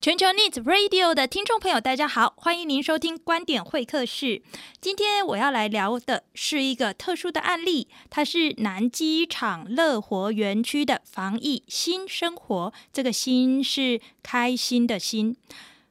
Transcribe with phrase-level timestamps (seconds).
[0.00, 4.42] 全球 News Radio 的听众朋友，大家好，欢迎您收听观点会客室。
[4.80, 12.72] 今天我要来聊的是一个特殊的案例，它是南机场乐活园区的防疫新生活。
[12.92, 15.36] 这个“新”是开心的“新”。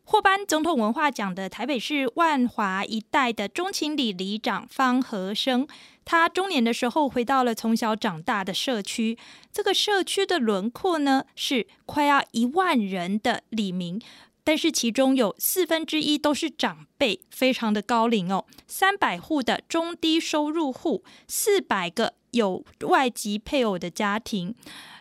[0.05, 5.67] 获颁总统文化奖的台北市万华一带的中情里里长方和生，
[6.09, 9.17] 他中年的时候回到了从小长大的社区。
[9.51, 14.01] 这个社区的轮廓呢，是快要一万人的李明，
[14.45, 18.45] 但是其中有四分之一都是长辈，非常的高龄哦。
[18.65, 24.55] 三百户的中低收入户，四百个有外籍配偶的家庭。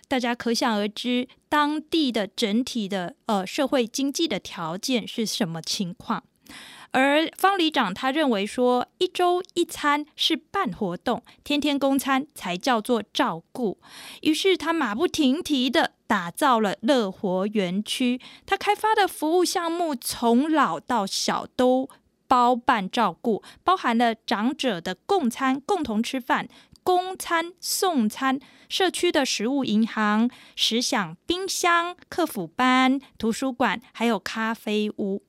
[0.08, 6.24] 大家可想而知，当地的整体的呃社会经济的条件是什么情况？
[6.92, 13.78] 而方里长他认为说，一周一餐是办活动，天天供餐才叫做照顾。
[14.22, 21.88] 于是他马不停蹄地打造了乐活园区，他开发的服务项目从老到小都
[22.26, 26.48] 包办照顾，包含了长者的共餐、共同吃饭。
[26.82, 35.20] 供餐送餐，社区的食物银行、食享冰箱、客服班、图书馆，还有咖啡屋。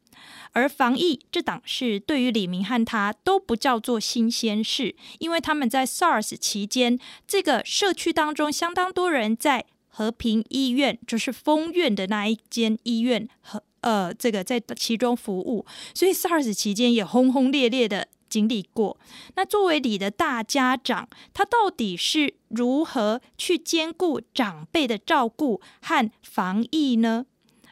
[0.54, 18.08] 而防疫这档事，对于李明和他都不叫做新鲜事，因为他们在 SARS 期间，这个社区当中相当多人在和平医院，就是封院的那一间医院和呃这个在其中服务，所以 SARS 期间也轰轰烈烈的。
[18.30, 19.00] 经历过，
[19.36, 27.26] 那作为你的大家长，他到底是如何去兼顾长辈的照顾和防疫呢？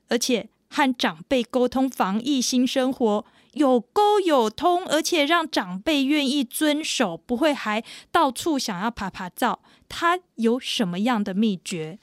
[0.07, 11.99] 而且和长辈沟通防疫新生活有沟有通，而且让长辈愿意遵守，不会还到处想要爬爬照，他有什么样的秘诀？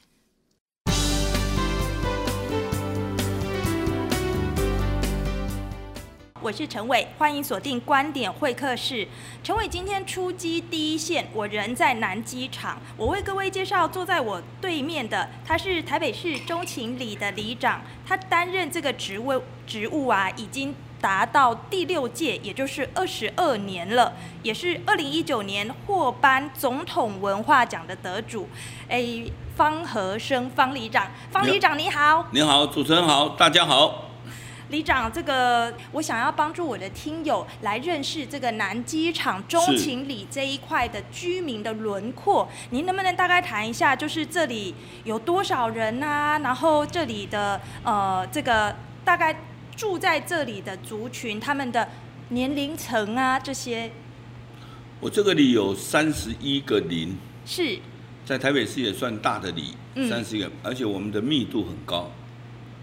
[6.43, 9.07] 我是陈伟，欢迎锁定观点会客室。
[9.45, 12.80] 陈伟今天出击第一线，我人在南机场。
[12.97, 28.48] 我为各位介绍坐在我对面的，他是台北市中情里的里长，他担任这个职位职务啊，已经达到第六届，也就是二十二年了，也是二零一九年获颁总统文化奖的得主。
[28.89, 29.23] 哎，
[29.55, 34.08] 方和生方里长，方里长你好，你好，主持人好，大家好。
[34.72, 42.48] 里长，这个我想要帮助我的听友来认识这个南机场中情里这一块的居民的轮廓。
[42.70, 44.74] 您能不能大概谈一下，就是这里
[45.05, 46.38] 有多少人啊？
[46.38, 48.74] 然后这里的呃，这个
[49.05, 49.36] 大概
[49.77, 51.86] 住在这里的族群，他们的
[52.30, 53.90] 年龄层啊这些。
[55.00, 57.78] 我这个里有三十一个零，是
[58.24, 59.74] 在台北市也算大的里，
[60.08, 62.10] 三十一个，而且我们的密度很高。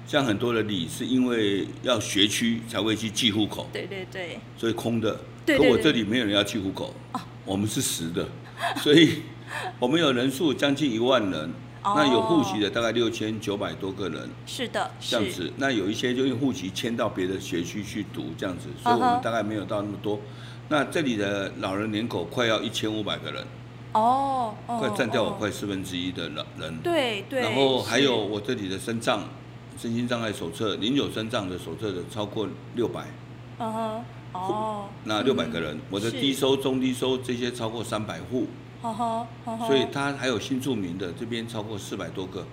[0.09, 5.11] 像很多的里是因为要学区才会去寄户口，对对对，所以空的。
[5.45, 6.91] 对对对，可我这里没有人要寄户口，
[7.45, 8.27] 我们是实的，
[8.77, 9.21] 所以
[9.77, 11.53] 我们有人数将近一万人，
[11.83, 15.53] 那有户籍的大概六千九百多个人，是的，这样子。
[15.57, 20.19] 那有一些就用户籍迁到别的学区去读，这样子，所以我们大概没有到那么多。
[20.69, 23.45] 那这里的老人人口快要一千五百个人，
[23.93, 27.41] 哦，快占掉我快四分之一的老人，对对。
[27.41, 29.23] 然后还有我这里的身障。
[29.79, 32.45] 身心障碍手册，领有身障的手册的超过
[32.75, 33.05] 六百，
[33.59, 34.03] 嗯哼，
[34.33, 38.47] 哦，那六百个人，我的低收、中低收这些超过三百户，
[39.65, 42.45] 所以他还有新住民的这边超过四百多个，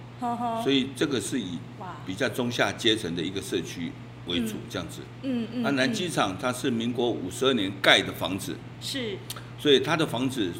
[0.63, 1.59] 所以这个是以
[2.07, 3.91] 比较中下阶层的一个社区
[4.29, 9.19] 为主，这样子，嗯嗯，那南机场它是民国五十二年盖的房子，是，
[9.59, 10.53] 所以它的房子。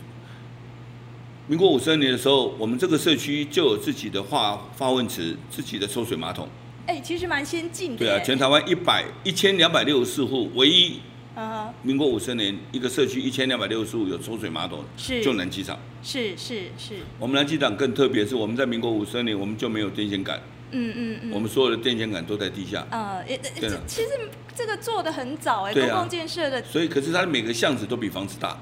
[1.49, 6.49] 民国五十二年的时候，我们这个社区就有自己的化化粪池、自己的抽水马桶。
[6.89, 7.99] 哎，其实蛮先进的。
[7.99, 10.99] 对啊，全台湾一百一千两百六十四户，唯一，
[11.37, 15.79] 啊，民国五十二年一个社区一千两百六十四户有抽水马桶，是，就南机场。
[16.03, 16.95] 是是是。
[17.21, 20.43] 我们南机场更特别，是我们在民国五十二年我们就没有电线杆。
[20.73, 21.31] 嗯嗯嗯。
[21.33, 22.85] 我们所有的电线杆都在地下。
[22.91, 24.09] 呃，对了，其实
[24.53, 26.61] 这个做的很早哎，公共建设的。
[26.65, 28.59] 所以，可是它的每个巷子都比房子大。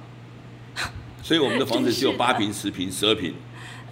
[1.24, 3.34] 所以我们的房子只有八 平、十平、十二平。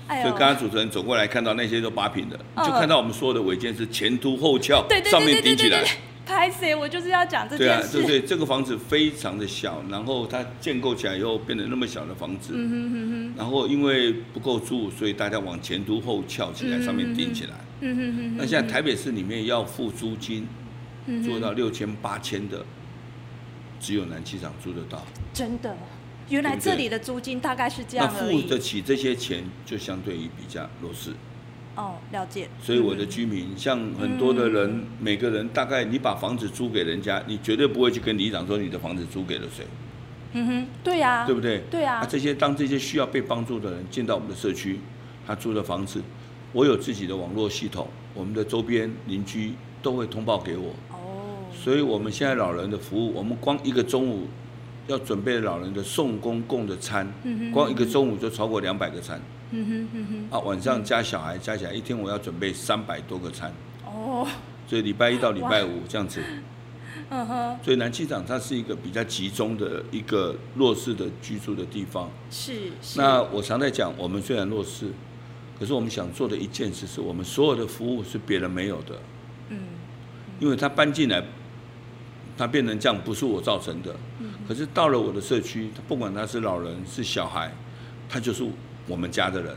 [0.07, 5.83] 所以刚刚主持人走过来看到那些都八平的，就看到我们所有的违建是前凸后翘，上面顶起来。
[6.27, 7.93] 拍谁，我就是要讲这件事。
[7.93, 12.53] 对啊，对对，这个房子非常的小，然后它建构起来以后变得那么小的房子。
[12.55, 13.35] 嗯哼哼哼。
[13.39, 17.55] 然后因为不够住，所以大家往前凸后翘起来，上面顶起来。
[17.81, 18.37] 嗯哼哼。
[18.37, 20.47] 那现在台北市里面要付租金，
[21.25, 22.63] 做到六千八千的，
[23.81, 25.03] 只有南机场租得到。
[25.33, 25.75] 真的。
[26.33, 31.11] 原来这里的租金大概是这样，那付得起这些钱，就相对于比较弱势。
[31.77, 32.49] 哦，了解。
[32.63, 39.67] 所以我的居民，嗯、像很多的人，嗯、每个人大概你把房子租给人家，你绝对不会去跟里长说你的房子租给了谁。
[40.33, 41.61] 嗯哼，对呀、啊，对不对？
[41.71, 41.99] 对啊。
[42.01, 44.81] 那这些当这些需要被帮助的人进到我们的社区，
[45.27, 46.03] 他租的房子，
[46.53, 49.53] 我有自己的网络系统，我们的周边邻居
[49.83, 50.71] 都会通报给我。
[50.91, 51.45] 哦。
[51.53, 54.27] 所以我们现在老人的服务，我们光一个中午
[54.87, 57.07] 要准备老人的送公共的餐，
[57.53, 59.21] 光一个中午就超过两百个餐。
[59.51, 60.37] 嗯哼嗯哼。
[60.37, 63.53] 啊，晚上加小孩加起来，一天我要准备三百多个餐。
[63.85, 64.27] 哦。
[64.67, 66.21] 所以礼拜一到礼拜五这样子。
[67.11, 72.11] 嗯哼，所以南机场它是一个比较集中的一个弱势的居住的地方。
[72.31, 72.71] 是。
[72.81, 74.91] 是，那我常在讲，我们虽然弱势，
[75.59, 78.99] 可是我们想做的一件事，是我们所有的服务是别人没有的。
[79.51, 79.59] 嗯。
[80.41, 81.23] 因为他搬进来，
[82.47, 83.95] 他变成这样，不是我造成的。
[84.19, 84.33] 嗯。
[84.47, 87.51] 可是到了我的社区，他不管他是老人是小孩，
[88.09, 88.45] 他就是
[88.87, 89.57] 我们家的人。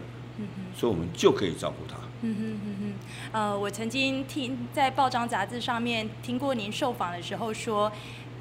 [0.77, 1.95] 所以我们就可以照顾他。
[2.21, 2.93] 嗯哼哼哼，
[3.31, 7.89] 呃，我曾经听在报章杂志上面听过您受访的时候说，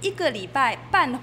[0.00, 1.16] 一个礼拜办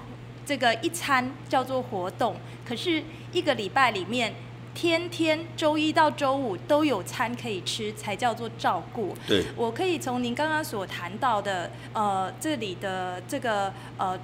[0.46, 3.02] 这个一餐叫做活动，可是
[3.32, 4.34] 一个礼拜里面
[4.74, 9.14] 天天周一到周五都有餐可以吃，才叫做照顾。
[9.26, 14.18] 对，我可以从您刚刚所谈到的，呃，这里的这个呃。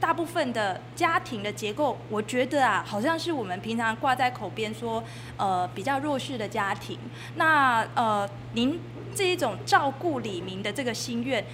[0.00, 5.02] 大部分的家庭的结构，我觉得啊，好像是我们平常挂在口边说，
[5.36, 6.96] 呃，比较弱势的家庭。
[7.34, 8.78] 那呃，您
[9.12, 11.44] 这一种照顾李明的这个心愿，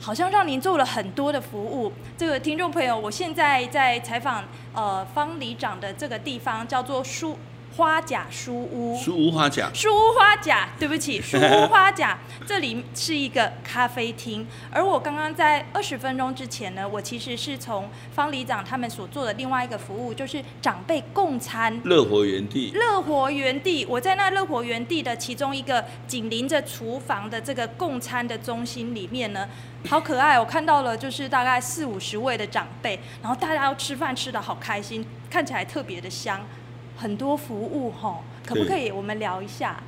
[0.00, 1.92] 好像让您做了很多的服务。
[2.18, 4.42] 这个听众朋友，我现在在采访
[4.74, 7.38] 呃方里长的这个地方，叫做书。
[7.76, 14.46] 花甲书屋，书屋花甲，书屋花甲，对不起， 书屋花甲，这里是一个咖啡厅。
[14.70, 23.84] 而我刚刚在二十分钟之前呢，我其实是从方里长他们所做的另外一个服务，就是长辈共餐，乐活园地，乐活园地。
[23.84, 29.46] 我在那乐活园地的其中一个紧邻着厨房的这个共餐的中心里面呢，
[29.86, 36.40] 好可爱，我看到了就是大概四五十位的长辈，然后大家要吃饭吃的好开心，看起来特别的香。
[36.96, 39.82] 很多服务哈，可不可以我们聊一下？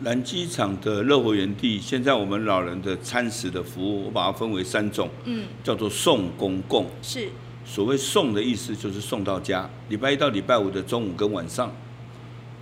[0.00, 7.28] 南机场的乐活园地，现在我们老人的餐食的服务，我把它分为三种，嗯，叫做送公共，是。
[7.64, 11.72] 所谓送的意思就是送到家，礼拜一到礼拜五的中午跟晚上，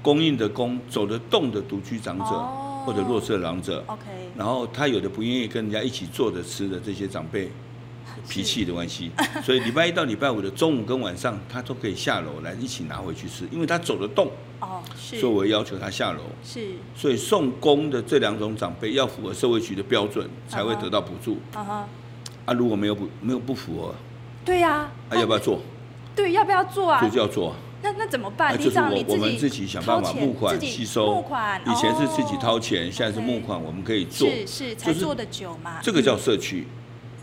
[0.03, 4.03] 供应的供走得动的独居长者、哦、或者弱势长者，OK，
[4.37, 7.51] 然后他有的不愿意跟人家一起坐着吃的这些长辈。
[8.29, 9.11] 脾气的关系，
[9.43, 14.31] 所以礼拜一到礼拜五的中午跟晚上，他都可以下楼来一起拿回去吃，因为他走得动。
[14.61, 15.19] 哦，是。
[15.19, 16.21] 所以我要求他下楼。
[16.45, 16.73] 是。
[16.95, 21.39] 所以送公的这两种长辈要符合社会局的标准，才会得到补助。
[21.55, 21.89] 啊哈。
[22.45, 23.95] 啊，如果没有不没有不符合，
[24.45, 24.91] 对呀。
[25.09, 25.61] 啊，要不要做？
[26.15, 27.01] 对，要不要做啊？
[27.03, 27.55] 就就要做。
[27.85, 28.57] 那那怎么办？
[28.57, 31.15] 就是我我们自己想办法募款吸收。
[31.15, 31.61] 募款。
[31.67, 34.29] 以前是自己掏钱，现在是募款，我们可以做。
[34.29, 35.81] 是是，才做的久嘛。
[35.83, 36.67] 这个叫社区。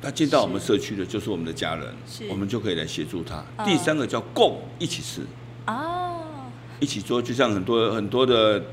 [0.01, 1.93] 他进到我们社区的，就是我们的家人，
[2.29, 3.43] 我们就可以来协助他。
[3.65, 5.21] 第三个叫共一起吃，
[5.67, 6.21] 哦，
[6.79, 8.63] 一起做，就像很多很多的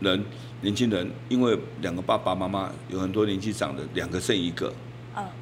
[0.00, 0.22] 人，
[0.60, 4.72] 年轻人，因为两个爸爸妈妈有很多年纪长的，两个剩一个，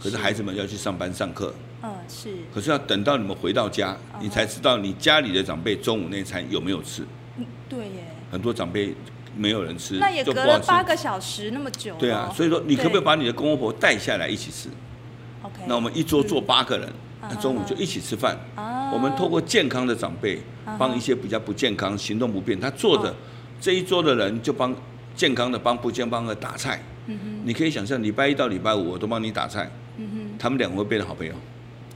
[0.01, 1.53] 可是孩子们要去上班上课，
[1.83, 7.05] 嗯，是，可是要等到你们回到家，你才知道你家里的长辈中午那餐有没有吃，
[7.69, 8.95] 对耶，很多长辈
[9.37, 14.69] 没有人吃，那也隔了八个小时那么久，对啊，所以说你可不可以把你的公公婆婆带下来一起吃？
[15.67, 16.89] 那我们一桌坐八个人，
[17.21, 18.37] 那中午就一起吃饭。
[18.93, 20.41] 我们透过健康的长辈，
[20.79, 23.15] 帮一些比较不健康、行动不便，他坐着
[23.61, 24.75] 这一桌的人就帮
[25.15, 26.83] 健康的帮不健康的打菜。
[27.45, 29.71] 你可以想象，礼拜一到礼拜五我都帮你打菜。
[30.39, 31.33] 他们两个会变成好朋友。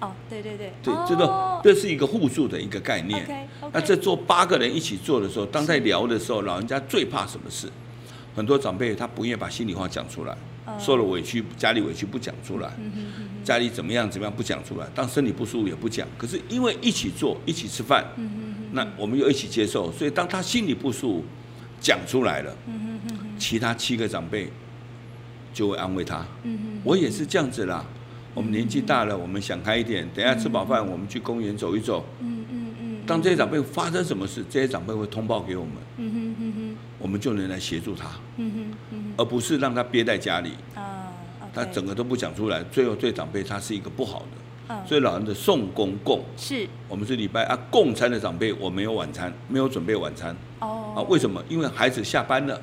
[0.00, 3.48] 哦，对对对，对，这个这是一个互助的一个概念。
[3.72, 7.68] 那这坐八个人一起做的时候，当在聊的时候，老人家最怕什么事？
[8.34, 10.34] 很多长辈他不愿意把心里话讲出来。
[10.78, 12.70] 受了委屈，家里委屈不讲出来，
[13.42, 16.06] 家里怎么样怎么样不讲出来，当身体不舒服也不讲。
[16.16, 18.04] 可是因为一起做，一起吃饭，
[18.72, 21.24] 那我们又一起接受，所以当他心里不舒服，
[21.80, 22.56] 讲出来了，
[23.38, 24.48] 其他七个长辈
[25.52, 26.24] 就会安慰他。
[26.84, 27.84] 我也是这样子啦。
[28.32, 32.06] 我们年纪大了，我们想开一点，等下吃饱饭，我们去公园走一走。
[33.10, 36.76] 当这些长辈发生什么事，这些长辈会通报给我们。
[36.96, 38.08] 我们就能来协助他，
[39.16, 40.52] 而不是让他憋在家里，
[41.52, 44.24] 他整个都不讲出来，最后对长辈他是一个不好
[44.68, 51.42] 的，所以老人的送公共是，我们是礼拜啊共餐的长辈，我没有晚餐，没有准备晚餐，啊为什么？
[51.48, 52.62] 因为孩子下班了，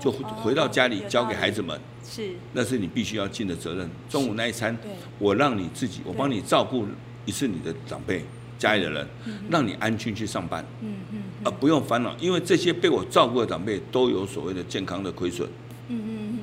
[0.00, 3.90] 就回到家里交给孩子们，是，那是你必须要尽的责任。
[4.08, 4.74] 中午那一餐，
[5.18, 6.86] 我让你自己，我帮你照顾
[7.26, 8.24] 一次你的长辈
[8.58, 9.06] 家里的人，
[9.50, 15.48] 让你安心去上班，嗯嗯，啊，不用烦恼，因为这些被我照顾的长辈都有所谓的健康的亏损。
[15.88, 16.38] 嗯嗯嗯。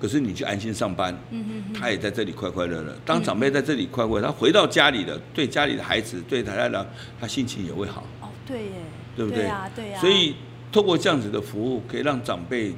[0.00, 2.96] 可是你去安心上班，嗯嗯，他也在这里快快乐乐。
[3.04, 6.86] 当长辈在这里快快乐，他回到家里的，对家里的孩子，对他来讲，
[7.20, 8.04] 他心情也会好。
[8.20, 8.70] 哦，对耶，
[9.16, 9.40] 对不对？
[9.40, 10.00] 对呀，对呀。
[10.00, 10.36] 所以
[10.70, 12.72] 透过这样子的服务，可以让长辈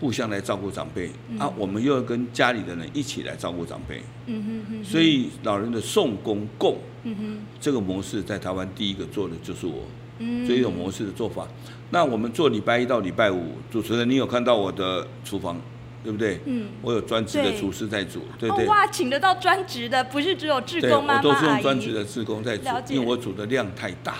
[0.00, 4.02] 互相来照顾长辈啊，我们又要跟家里的人一起来照顾长辈。
[4.26, 4.84] 嗯哼哼。
[4.84, 9.84] 所以老人的送公共，嗯哼，这个模式在台湾第一个做的就是我。
[10.18, 10.48] 嗯。
[10.48, 11.46] 这一种模式的做法，
[11.90, 15.60] 那我们做礼拜一到礼拜五，主持人，你有看到我的厨房？
[16.02, 16.40] 对不对？
[16.46, 18.66] 嗯，我有专职的厨师在煮，对，对对。
[18.66, 21.18] 哇，请得到专职的，不是只有志工吗？
[21.18, 24.14] 我都是用专职的志工在煮，因为我煮的量太大。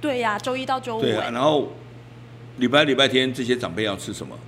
[0.00, 1.00] 对呀、啊，周一到周五。
[1.00, 1.72] 对啊，然后
[2.58, 4.38] 礼拜礼拜天这些长辈要吃什么？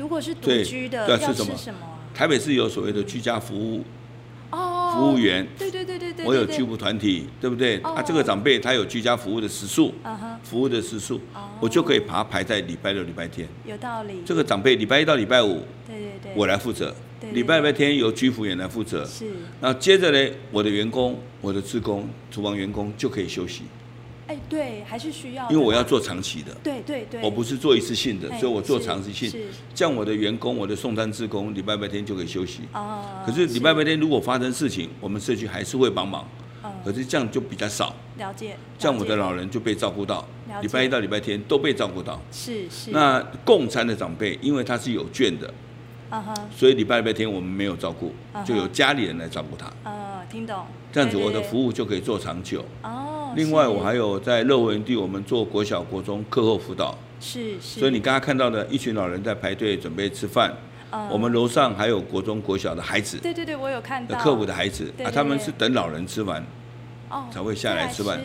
[0.00, 1.78] 如果是独居的，要吃什么？
[2.14, 3.84] 台北市有所谓的居家服务。
[4.50, 7.76] 哦，服务员，对对对对对，我有居服团体，对不对？
[7.82, 9.94] 啊，这个长辈他有居家服务的时数，
[10.42, 11.20] 服务的时数，
[11.60, 13.46] 我就可以把它排在礼拜六、礼拜天。
[13.66, 14.22] 有道理。
[14.24, 16.92] 这个长辈礼拜一到礼拜五，对对对，我来负责。
[17.32, 19.04] 礼拜礼拜天由居服员来负责。
[19.04, 19.30] 是。
[19.60, 23.64] 那接着呢，我的员工、我的职工、厨房员工就可以休息。
[24.30, 25.50] 哎，对，还是需要。
[25.50, 26.56] 因为我要做长期的。
[26.62, 27.20] 对对对。
[27.20, 29.28] 我不是做一次性的，所以我做长期性。
[29.74, 32.60] 这样我的员工、我的送餐职工，礼拜白天就可以休息。
[32.72, 33.02] 哦。
[33.26, 36.24] 可是礼拜白天如果发生事情，我们社区还是会帮忙。
[36.84, 37.92] 可是这样就比较少。
[38.18, 38.56] 了解。
[38.78, 40.24] 这样我的老人就被照顾到。
[40.62, 42.22] 礼拜一到礼拜天都被照顾到。
[42.30, 42.92] 是是。
[42.92, 45.52] 那共餐的长辈，因为他是有券的。
[46.56, 48.12] 所以礼拜礼拜天我们没有照顾，
[48.44, 49.66] 就由家里人来照顾他。
[50.30, 50.64] 嗯，听懂。
[50.92, 52.64] 这样子我的服务就可以做长久。
[52.82, 53.32] 哦。
[53.36, 56.96] 另外，我还有在乐活园地，我们做国小、国中课后辅导。
[57.20, 57.78] 是是。
[57.80, 60.54] 所以你刚刚看到的一群老人在排队准备吃饭。
[61.08, 63.16] 我们楼上还有国中、国小的孩子。
[63.18, 64.18] 对对对，我有看到。
[64.18, 66.44] 课辅的孩子啊，他们是等老人吃完，
[67.30, 68.20] 才会下来吃饭。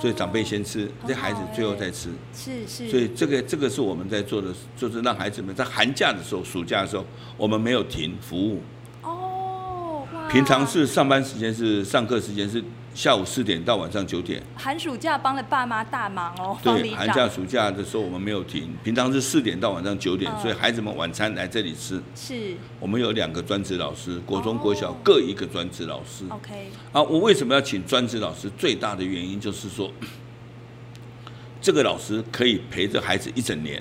[0.00, 2.08] 所以长辈先吃，这孩子最后再吃。
[2.34, 2.88] 是是。
[2.88, 7.04] 所以这个这个是我们在做的，就是让孩子们在寒假的时候、暑假的时候，
[7.36, 8.60] 我们没有停服务。
[10.30, 10.32] 哦。
[10.32, 12.62] 平常是上班时间是上课时间是。
[12.92, 16.58] 下午四点到晚上九点，寒暑假帮了爸妈大忙哦。
[16.60, 22.02] 对，寒假暑假的时候我们没有停，平常是四点到晚上九点，所以孩子们晚餐来这里吃。
[22.16, 22.56] 是。
[22.80, 26.24] 我们有两个专职老师，国中、国小各一个专职老师。
[26.30, 26.68] OK。
[26.90, 28.50] 啊，我为什么要请专职老师？
[28.58, 29.88] 最大的原因就是说，
[31.62, 33.80] 这个老师可以陪着孩子一整年，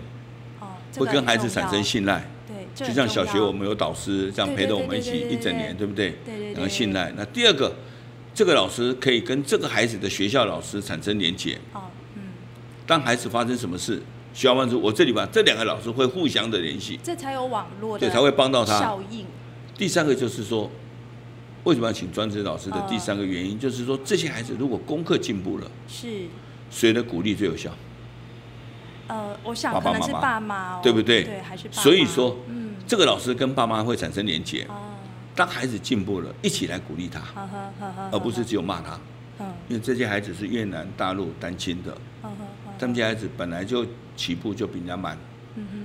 [0.96, 2.24] 会跟孩子产生信赖。
[2.80, 6.16] 对，就像小学我们有导师这样陪着我们一起一整年，对不对？
[6.26, 6.54] 对对。
[6.54, 7.14] 然后信赖。
[7.16, 7.76] 那第二个。
[8.32, 11.56] 这个老师可以跟这个孩子的学校老师产生连结。
[11.74, 11.82] 哦，
[12.16, 12.22] 嗯。
[12.88, 14.02] 当孩子发生什么事，
[14.34, 19.26] 需要帮助，我这里吧，这两个老师会互相的联系，这才有网络的，对，才会帮到他效应。
[19.78, 20.72] 第三个就是说，
[21.66, 26.08] 为什么要请专职老师的第三个原因，就是说这些孩子如果功课进步了，是
[26.70, 27.72] 谁的鼓励最有效？
[29.08, 31.24] 呃，我想可能是爸妈，对不对？
[31.24, 31.82] 对，还是爸妈。
[31.82, 34.68] 所以说，嗯，这个老师跟爸妈会产生连结。
[35.36, 37.22] 当孩子进步了，一起来鼓励他，
[38.12, 39.00] 而不是只有骂他。
[39.70, 41.96] 因为这些孩子是越南大陆单亲的，
[42.78, 43.86] 他们家孩子本来就
[44.18, 45.18] 起步就比人家慢，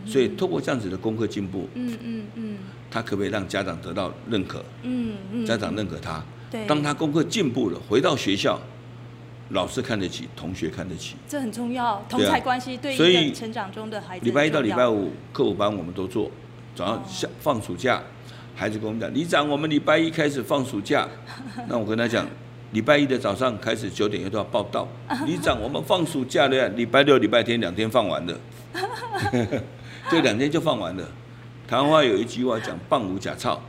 [0.05, 2.59] 所以透过这样子的功课进步，嗯嗯嗯
[2.91, 4.65] 他可不可以让家长得到认可？
[4.83, 6.21] 嗯嗯家长认可他，
[6.67, 8.59] 当他功课进步了，回到学校，
[9.51, 14.25] 老师看得起，同学看得起，这很重要，同侪关系对一个成长中的孩子。
[14.25, 16.29] 礼拜一到礼拜五课后班我们都做，
[16.75, 18.03] 早上下放暑假。
[18.57, 21.09] 孩子跟我们讲，李长，我们礼拜一开始放暑假。
[21.69, 22.25] 那我跟他讲，
[22.71, 24.87] 礼拜一的早上开始九点又都要报到。
[25.27, 28.39] 李长，我们放暑假了，礼拜六、礼拜天两天放完的，
[30.09, 31.09] 这两天就放完了。
[31.67, 33.61] 台湾话有一句话讲，棒无假操。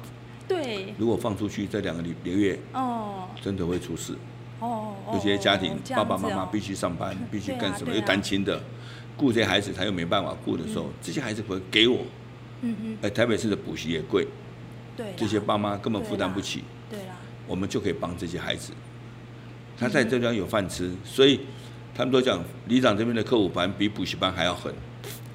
[0.48, 0.94] 对。
[1.00, 4.14] 如果放出去这两个礼月，哦，真的会出事。
[4.60, 4.94] 哦。
[5.14, 7.92] 有些家庭爸爸妈妈必须上班，必须干什么？
[7.96, 8.62] 又单亲的，
[9.18, 11.98] 顾这些孩子他又没办法顾的时候，这些孩子会给我。
[12.62, 12.98] 嗯嗯。
[13.02, 14.28] 哎，台北市的补习也贵。
[14.98, 18.72] 对，这些爸妈根本负担不起，对啦，我们就可以帮这些孩子，
[19.78, 21.42] 他在浙江有饭吃，所以
[21.94, 24.74] 他们都讲，里长这边的课务班比补习班还要狠，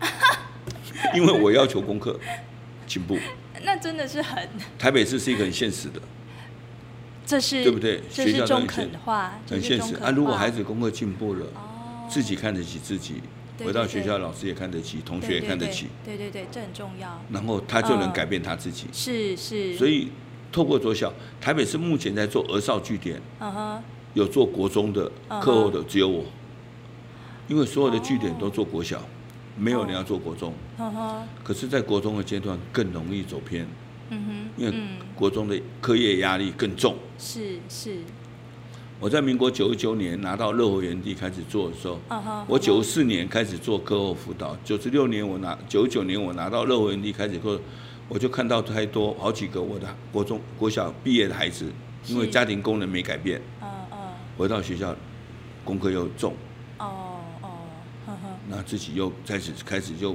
[1.14, 2.18] 因为我要求功课
[2.86, 3.18] 进步，
[3.62, 4.48] 那真的是很。
[4.78, 6.00] 台北市是一个很现实的，
[7.26, 8.02] 这是对不对？
[8.10, 10.10] 学校中肯的话，很现实啊。
[10.10, 11.46] 如果孩子功课进步了，
[12.08, 13.20] 自己看得起自己。
[13.64, 15.86] 回到学校，老师也看得起，同学也看得起。
[16.04, 17.20] 对对对，这很重要。
[17.30, 18.86] 然后他就能改变他自己。
[18.92, 19.76] 是是。
[19.76, 20.08] 所以
[20.50, 23.20] 透过左小，台北市目前在做儿少据点。
[23.40, 23.82] 嗯哼。
[24.14, 26.24] 有做国中的课后的只有我，
[27.46, 29.00] 因为所有的据点都做国小，
[29.56, 30.52] 没有人要做国中。
[30.78, 31.28] 嗯哼。
[31.44, 33.66] 可是，在国中的阶段更容易走偏。
[34.08, 34.62] 嗯哼。
[34.62, 34.76] 因为
[35.14, 36.96] 国中的课业压力更重。
[37.18, 37.98] 是是。
[39.00, 41.98] 我在民国九十九年拿到乐活园地开始做的时候，
[42.46, 47.58] 我九四年开始做课后辅导，九十六年我拿九九年我拿到乐活园地开始做，
[48.10, 51.72] 我就看到太多好几个我的国中国小毕业的孩子，
[52.08, 53.40] 因为家庭功能没改变，
[54.36, 54.94] 回到学校
[55.64, 56.34] 功课又重，
[56.76, 57.48] 哦哦，
[58.50, 60.14] 那自己又开始开始就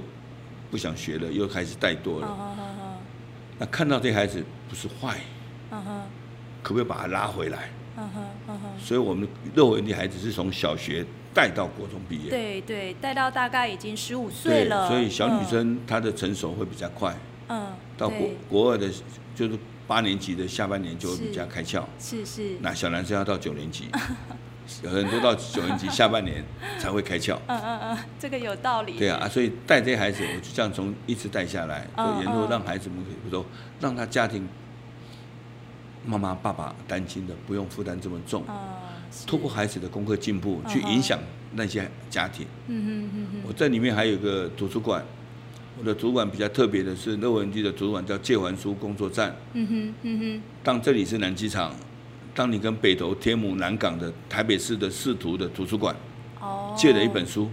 [0.69, 2.55] 不想学了，又开始怠惰了，
[3.57, 5.19] 那看到这孩子不是坏，
[6.61, 7.71] 可不可以把他拉回来？
[8.77, 12.29] 所以，我们乐活园地孩子是从小学带到国中毕业。
[12.29, 14.87] 对对，带到大概已经十五岁了。
[14.87, 17.15] 所以小女生她的成熟会比较快。
[17.47, 17.73] 嗯。
[17.97, 18.89] 到国国二的，
[19.33, 21.83] 就是八年级的下半年就会比较开窍。
[21.97, 22.57] 是是。
[22.61, 23.85] 那小男生要到九年级，
[24.83, 26.43] 有 很多到九年级下半年
[26.77, 27.37] 才会开窍。
[27.47, 28.97] 嗯嗯嗯，这个有道理。
[28.97, 33.45] 对啊，所以带这些孩子，我就这样从一直带下来，就沿路让孩子们可以说，
[33.79, 34.45] 让他家庭。
[36.05, 38.43] 妈妈、爸爸担心的，不用负担这么重。
[39.25, 41.19] 透过孩子的功课进步，去影响
[41.53, 42.45] 那些家庭。
[43.47, 45.03] 我在里面还有一个图书馆，
[45.79, 49.35] 我的主管比较特别的是，乐活园地的主管叫借还书工作站。
[50.63, 51.73] 当这里是南机场，
[52.33, 55.95] 当你跟北投、天母、南港的台北市的市图的图书馆
[56.77, 57.49] 借了一本书。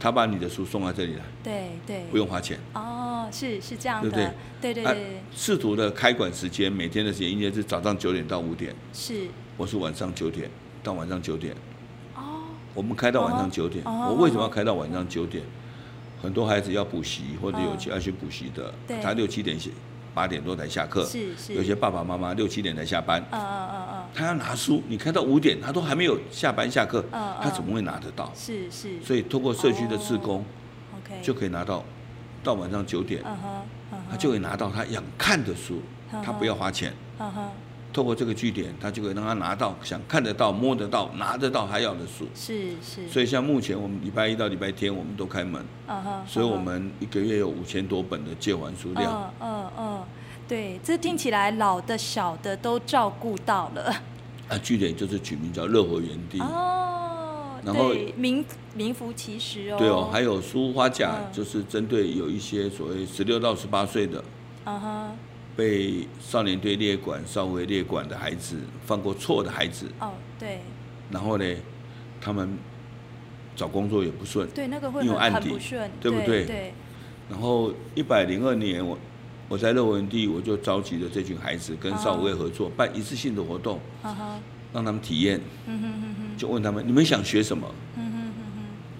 [0.00, 2.56] 他把你的书送到这里来，对对，不用花钱。
[2.72, 2.97] 哦，
[3.30, 4.74] 是是这样的，对不对？
[4.74, 5.22] 对对对。
[5.34, 8.74] 视图的开馆时间，每天的时间应该是早上九点到五点。
[8.92, 9.28] 是。
[9.56, 10.50] 我是晚上九点
[10.82, 11.54] 到晚上九点。
[12.14, 12.42] 哦。
[12.74, 13.84] 我们开到晚上九点。
[13.84, 15.44] 我为什么要开到晚上九点？
[16.20, 19.56] 很多孩子要补习或者有要去补习的，他六七点
[20.12, 21.04] 八点多才下课。
[21.04, 21.54] 是是。
[21.54, 23.20] 有些爸爸妈妈六七点才下班。
[23.30, 24.04] 嗯嗯嗯嗯。
[24.12, 27.04] 他要拿书，你开到五点，他都还没有下班下课，
[27.40, 28.32] 他怎么会拿得到？
[28.34, 29.00] 是是。
[29.00, 30.44] 所以通过社区的志工
[30.96, 31.84] ，OK，就可以拿到，
[32.48, 33.22] 到晚上九点，
[34.10, 35.82] 他就可以拿到他想看的书，
[36.24, 36.94] 他不要花钱。
[37.92, 42.26] 透过这个据点，他就可以让他拿到想看得到、摸得到、拿得到他要的书。
[42.34, 43.06] 是是。
[43.06, 45.62] 所以像目前我们礼拜一到礼拜天我们都开门，
[46.26, 49.30] 所以我们一个月有五千多本的借还书量。
[49.40, 50.02] 嗯嗯。
[50.46, 53.94] 对，这听起来老的、小的都照顾到了。
[54.48, 56.40] 啊，据点就是取名叫乐活园地。
[56.40, 58.42] 哦，然后名
[58.78, 59.76] 名副其实哦。
[59.76, 64.24] 对哦，还有书花甲，就是针对有一些所谓十六到十八岁的，
[64.64, 65.16] 嗯哼，
[65.56, 69.86] 被少年队列管、少尉列管的孩子，犯过错的孩子。
[69.98, 70.60] 哦，对。
[71.10, 71.44] 然后呢，
[72.20, 72.56] 他们
[73.56, 74.48] 找工作也不顺。
[74.50, 76.46] 对，那个会很很不顺，对不对？
[76.46, 76.72] 对。
[77.28, 78.96] 然后一百零二年我。
[79.50, 83.80] 我在乐文地，我就召集了这群孩子跟少尉合作办一次性的活动，
[84.74, 85.40] 让他们体验。
[86.36, 87.66] 就问他们：你们想学什么？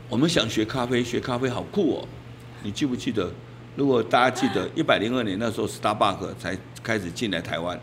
[0.08, 2.08] 我们想学咖啡，学咖啡好酷哦！
[2.62, 3.30] 你记不记得？
[3.76, 7.78] 如果大家记得，一百零二年那时候，Starbucks 才开始进来台湾。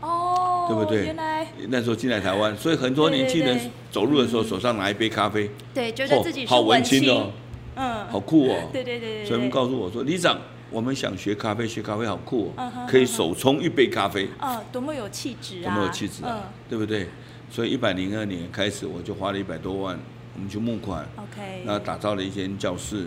[0.00, 1.06] 哦，对不对？
[1.06, 3.58] 原来那时候进来台湾，所以很多年轻人
[3.90, 7.32] 走路的时候手上拿一杯咖啡，对，觉得自己好文青哦，
[7.74, 8.56] 嗯，好酷哦。
[8.72, 9.24] 对对对。
[9.24, 10.38] 所以他们告诉我说：李长。
[10.70, 14.26] 我们想学咖啡，学咖啡好酷哦，可以手冲一杯咖啡。
[14.38, 15.64] 啊，多么有气质啊！
[15.64, 17.08] 多么有气质啊，对不对？
[17.50, 20.00] 所以一百零二年开始，我就花了一百多万，
[20.34, 23.06] 我们去募款，OK，那打造了一间教室，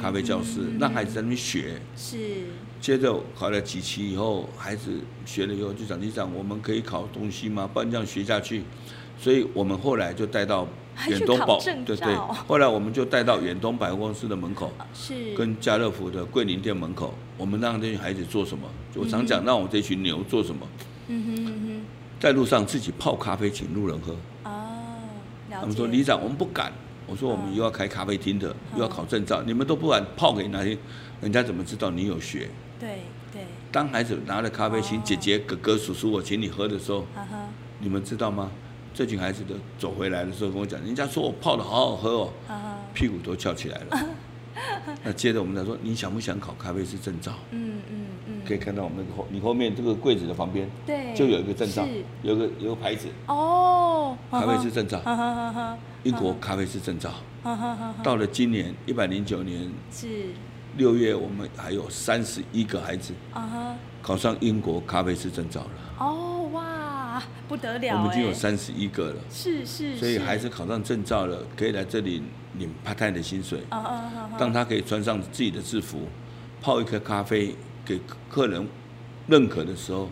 [0.00, 1.80] 咖啡教室，让孩子在那边学。
[1.96, 2.44] 是。
[2.80, 7.68] 接着考了几期以后，孩子学了以后就讲：你讲，我们可以考东西吗？
[7.72, 8.62] 不然这样学下去。
[9.18, 10.66] 所以我们后来就带到。
[11.08, 12.16] 远东宝，对对，
[12.48, 18.66] 后来我们就带到远东百货公司的门口，是跟家乐福的桂林店门口，我们让这群孩子做什么？
[18.94, 20.66] 我常讲，让我这群牛做什么？
[21.08, 21.82] 嗯哼嗯哼，
[22.18, 24.16] 在路上自己泡咖啡，请路人喝。
[25.56, 26.72] 哦，他们说里长，我们不敢。
[27.06, 30.76] 我说我们又要开咖啡厅的，又要考证照，你们都不敢泡给哪些，
[31.20, 32.48] 人家怎么知道你有学？
[32.80, 33.42] 对对。
[33.70, 37.06] 当孩子拿了咖啡，请姐姐、哥哥、叔叔，我请你喝的时候，
[37.78, 38.50] 你们知道吗？
[38.92, 42.32] 这群孩子的走回来的时候跟我讲，人家说我泡的好好喝哦，
[42.92, 44.06] 屁股都翘起来了。
[45.04, 47.32] 那接着我们再说，你想不想考咖啡师证照？
[47.52, 48.06] 嗯嗯嗯。
[48.46, 51.86] 可以看到我们那个后，你后面这个柜子的旁边，对，就有一个证照，
[52.22, 53.08] 有个有个牌子。
[53.26, 54.16] 哦。
[54.30, 55.00] 咖啡师证照。
[56.04, 57.10] 英国咖啡师证照。
[58.02, 60.26] 到了今年一百零九年是
[60.76, 63.12] 六月，我们还有三十一个孩子
[64.00, 65.70] 考上英国咖啡师证照了。
[65.98, 67.22] 哦哇。
[67.48, 72.22] 不得了，我们已经有三十一个了，是是，所以孩子考上证照了，可以来这里
[72.58, 73.60] 领 part time 的薪水。
[73.70, 76.00] 哦哦哦，当他可以穿上自己的制服，
[76.60, 77.54] 泡一颗咖啡
[77.86, 78.66] 给客人
[79.28, 80.10] 认可的时候，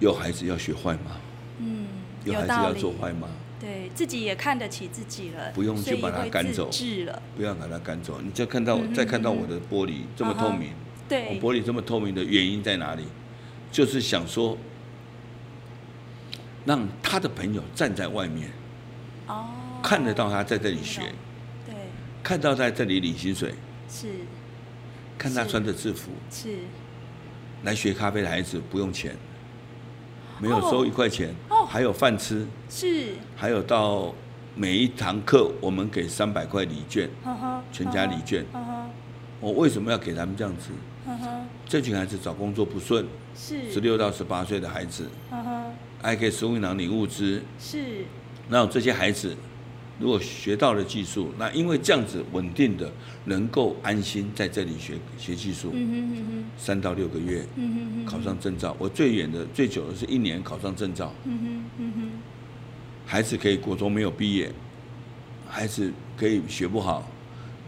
[0.00, 1.20] 有孩子要学坏吗？
[1.58, 1.86] 嗯，
[2.24, 3.28] 有孩子要做坏吗？
[3.60, 6.70] 对自己也看得起自己了，不用去把他赶走，
[7.36, 8.20] 不要把他赶走。
[8.20, 10.72] 你就看到再看到我的玻璃这么透明，
[11.08, 13.04] 对，我玻璃这么透明的原因在哪里？
[13.70, 14.56] 就是想说。
[16.66, 18.50] 让他的朋友站在外面，
[19.26, 19.44] 哦，
[19.82, 21.02] 看得到他在这里学，
[21.66, 21.74] 对，
[22.22, 23.52] 看到在这里领薪水，
[23.86, 24.08] 是，
[25.18, 26.58] 看他穿着制服，是，
[27.62, 29.16] 来学咖啡的孩子不用钱，
[30.38, 34.14] 没有收一块钱，哦，还有饭吃，是，还有到
[34.54, 37.08] 每一堂课我们给三百块礼券，
[37.72, 38.44] 全家礼券，
[39.40, 40.70] 我为什么要给他们这样子？
[41.66, 43.70] 这群孩子找工作不顺，是。
[43.72, 45.08] 十六到十八岁的孩子，
[46.02, 48.04] 还可以食物银行领物资，是。
[48.48, 49.34] 那这些孩子
[49.98, 52.90] 如果学到了技术，那因为这样子稳定的，
[53.26, 55.72] 能够安心在这里学学技术，
[56.58, 57.46] 三到六个月，
[58.04, 58.76] 考上证照。
[58.78, 61.12] 我最远的、最久的是一年考上证照。
[63.06, 64.50] 孩子可以国中没有毕业，
[65.48, 67.08] 孩子可以学不好，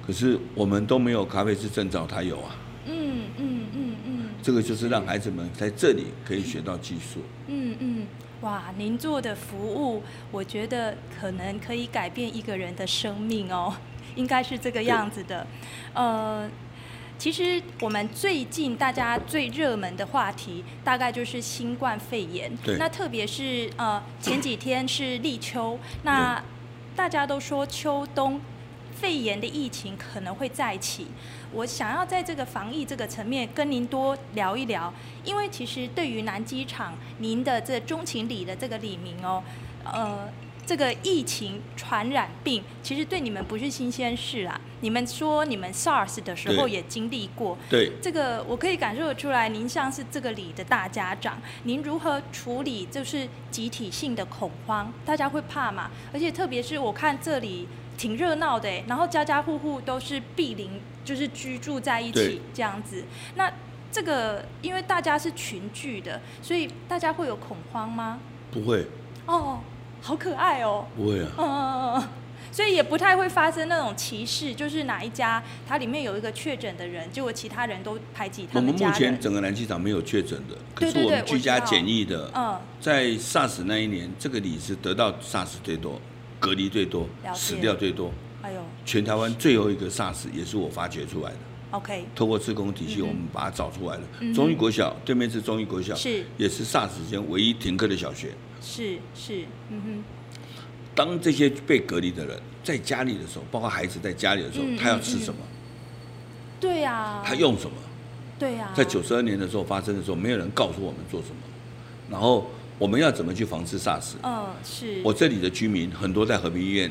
[0.04, 2.56] 可是我们都没有咖啡师证照，他有啊。
[2.86, 4.28] 嗯嗯嗯嗯。
[4.42, 7.20] 这个就是让孩子们在这里可以学到技术。
[7.46, 8.06] 嗯嗯。
[8.42, 13.74] 哇，您做的服务，我觉得可能可以改变一个人的生命哦，
[14.14, 15.46] 应该是这个样子的。
[15.94, 16.48] 呃，
[17.18, 22.54] 其实我们最近大家最热门的话题，大概就是新冠肺炎。
[22.62, 22.76] 对。
[22.76, 26.42] 那特别是呃前几天是立秋，那
[26.94, 28.38] 大家都说秋冬
[28.98, 31.06] 肺炎的疫情可能会再起。
[31.52, 34.92] 我想要在这个防疫这个层面跟您多聊一聊，
[35.24, 39.42] 因为其实对于南机场您的这钟情里的这个李明哦，
[39.84, 40.28] 呃，
[40.66, 44.60] 这个疫情传染病其实对你们不是新鲜事啊。
[44.80, 54.92] 你们说你们 SARS 的时候也经历过，对，这个我可以感受得出来，您像是这个里的大家长，您如何处理就是集体性的恐慌？
[55.04, 55.90] 大家会怕嘛？
[56.12, 60.80] 而且特别是我看这里挺热闹的，然后家家户户都是毗邻。
[61.06, 63.04] 就是居住在一起这样子，
[63.36, 63.48] 那
[63.92, 68.18] 这个因为大家是群聚的，所以大家会有恐慌吗？
[68.50, 68.84] 不会。
[69.24, 69.60] 哦，
[70.02, 70.84] 好可爱哦。
[70.96, 71.28] 不会啊。
[71.38, 72.08] 嗯嗯嗯。
[72.50, 78.58] 所以也不太会发生那种歧视，就是哪一家它里面有一个确诊的人，结果其他人都排挤他。
[78.58, 82.28] 我们目前整个南机场没有确诊的，可是我们居家检疫的。
[82.34, 82.58] 嗯。
[82.80, 86.00] 在 SARS 那一年，这个里是得到 SARS 最多，
[86.46, 88.12] 隔离最多，死掉最多。
[88.40, 91.36] 哎呦，全台湾最后一个 SARS 也是我发掘出来的。
[91.72, 94.02] OK，透过自工体系，我们把它找出来了。
[94.32, 98.32] 中医国小对面是中医国小，是也是 SARS 时间唯一停课的小学。
[98.62, 100.04] 是是，嗯哼。
[100.94, 105.40] 当这些被隔离的人在家里的时候，包括孩子在家里的时候，他要吃什么？
[106.60, 107.24] 对呀。
[107.26, 107.76] 他用什么？
[108.38, 108.70] 对呀。
[108.72, 111.36] 在九十二年的时候发生的时候，没有人告诉我们做什么，
[112.08, 114.14] 然后我们要怎么去防治 SARS？
[114.22, 115.00] 嗯，是。
[115.04, 116.90] 我这里的居民很多在和平医院。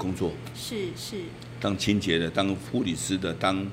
[0.00, 1.16] 工作是是
[1.60, 3.70] 当清洁的，当护理师的，当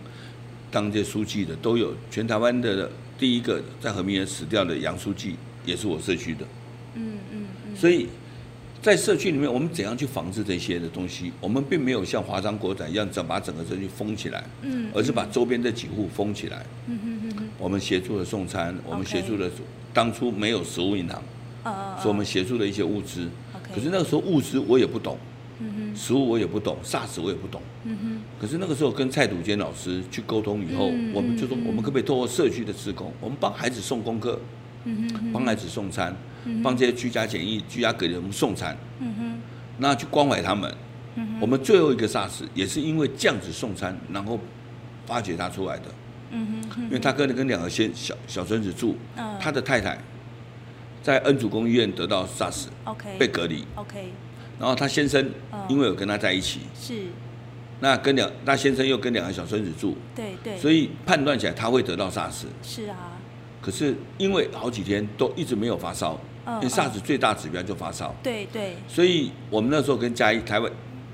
[0.69, 1.95] 当这些书记的都有。
[2.11, 6.45] 全台湾的第一个在和平医院死掉的杨书记也是我社区的。
[6.95, 7.73] 嗯嗯嗯。
[7.77, 8.09] 所以
[8.81, 11.31] 在社区里面，我们怎样去防治这些的东西？
[11.39, 14.43] 我们并没有像华商国展一样，整把整个社区封起来。
[14.63, 14.91] 嗯。
[14.93, 16.65] 而是把周边这几户封起来。
[16.87, 17.49] 嗯嗯嗯。
[17.57, 19.49] 我们协助了送餐，我们协助了
[19.93, 21.23] 当初没有食物银行，
[21.97, 23.29] 所以我们协助了一些物资。
[23.73, 25.17] 可是那个时候物资我也不懂。
[25.95, 27.59] 食物我也不懂，SARS 我也不懂。
[28.39, 34.39] 可是那个时候跟蔡笃坚老师去沟通以后，我们就说我们可不可以透过社区的志工，我们帮孩子送功课，
[35.33, 36.15] 帮孩子送餐，
[36.63, 38.77] 帮这些居家检疫、居家隔离我们送餐，
[39.79, 40.71] 那去关怀他们。
[41.41, 44.39] 我们最后一个 SARS 也是因为这样子送餐，然后
[45.07, 45.85] 发掘他出来的。
[46.29, 46.83] 嗯哼。
[46.83, 48.95] 因为他跟跟两个先小小孙子住，
[49.39, 49.97] 他的太太
[51.01, 54.11] 在恩主公医院得到 SARS，OK，被隔离，OK。
[54.59, 55.29] 然后他先生
[55.69, 57.05] 因为有跟他在一起，是，
[57.79, 63.17] 那跟两那先生又跟两个小孙子住，对对，所以判断起来他会得到 SARS，是啊，
[63.61, 70.71] 可是因为好几天都一直没有发烧，因为 SARS 最大指标就发烧，对对，所以我们那时候跟嘉义台湾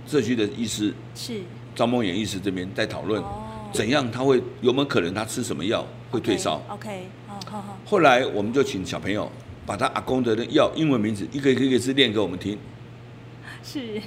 [0.08, 1.41] 社区的医师是。
[1.76, 3.19] 张梦远医师这边在讨论，
[3.72, 7.80] 怎样他会有没有可能他吃什么药会退烧？OK，好好好。
[7.84, 9.28] 后来我们就请小朋友
[9.65, 12.58] 把他阿公的药英文名字一个一个一个字念给我们听。
[13.63, 14.02] 是，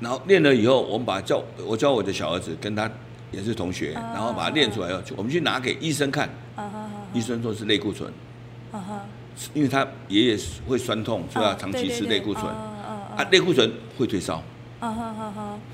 [0.00, 2.90] 然后练了以后，我们把他叫我教我的小儿子跟他
[3.30, 6.28] 也是同学，然后把他练出来以后，我们去拿给医生看，
[7.12, 8.10] 医生说是类固醇，
[9.52, 14.42] 因为他爷爷会酸痛，所以要长期吃类固醇，啊，类固醇会退烧，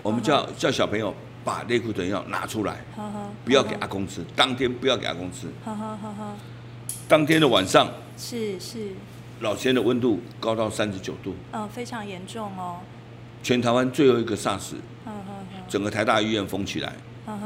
[0.03, 1.15] 我们叫叫小朋友
[1.45, 2.85] 把类固醇药拿出来，
[3.45, 5.47] 不要给阿公吃，当天不要给阿公吃，
[7.09, 8.93] 当天的晚上是是。
[9.41, 12.79] 老千的温度高到三十九度，嗯，非常严重哦。
[13.43, 14.75] 全台湾最后一个 SARS，
[15.69, 16.93] 整个台大医院封起来。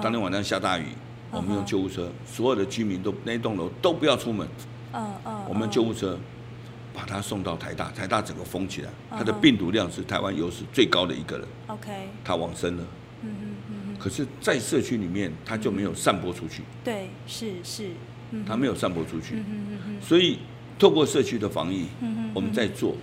[0.03, 0.85] 当天晚上下大雨，
[1.31, 4.47] 我们用救护车，所有的居民都那栋楼都不要出门。
[4.93, 6.19] 嗯嗯，我们救护车
[6.93, 11.49] 把他送到台大，台大整个封起来，他的病毒量是台湾有史最高的一个人。
[11.69, 12.85] OK，他往生了。
[13.23, 13.97] 嗯嗯嗯。
[13.99, 16.63] 可是，在社区里面，他就没有散播出去。
[16.85, 17.93] 对，是是。
[18.47, 19.43] 他没有散播出去。
[20.01, 20.39] 所以，
[20.79, 21.87] 透过社区的防疫，
[22.35, 22.95] 我们在做。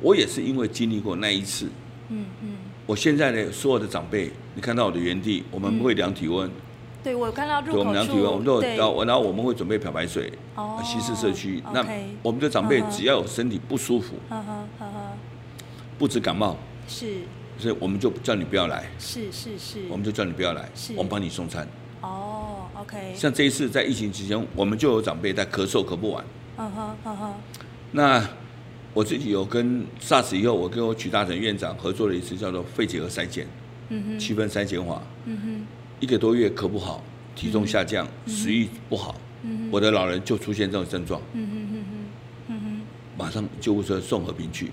[0.00, 1.66] 我也是因为经历过那一次。
[2.08, 2.52] 嗯嗯。
[2.86, 6.50] 我现在呢，所有的长辈，你看到我的原地，我们不会量体温。
[7.02, 7.78] 对，我有看到入口处。
[7.78, 10.32] 我们量体温，我们都有，然后然后我们会准备漂白水，
[10.82, 11.62] 稀释社区。
[11.72, 11.86] 那
[12.22, 14.16] 我们的长辈只要有身体不舒服，
[15.98, 16.56] 不止感冒，
[16.88, 17.20] 是，
[17.58, 18.90] 所以我们就叫你不要来。
[18.98, 19.80] 是是是。
[19.88, 21.66] 我们就叫你不要来，我们帮你送餐。
[22.00, 22.39] 哦
[22.80, 23.14] ，OK。
[23.14, 26.24] 像这一次在疫情期间，我们就有长辈在咳嗽咳不完。
[26.58, 27.34] 嗯哼嗯哼。
[27.92, 28.28] 那
[28.92, 33.46] 我自己有跟 SARS 以后，我跟我许大成院长合作了一次，叫做肺结核筛检，
[33.88, 35.66] 嗯哼，七分筛检法，嗯哼。
[36.00, 37.04] 一个多月咳不好，
[37.36, 39.14] 体重下降，食欲不好，
[39.70, 41.20] 我的老人就出现这种症状，
[43.18, 44.70] 马上救护车送和平去，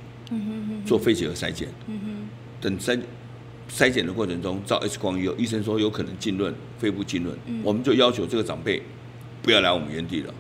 [0.86, 1.68] 做肺结核筛检，
[2.62, 2.98] 等筛
[3.70, 8.82] 筛检的过程中照 X 光以后，医生说有可能浸润，肺部浸润，我们就要求这个长辈
[9.44, 10.34] 不要来我们原地了，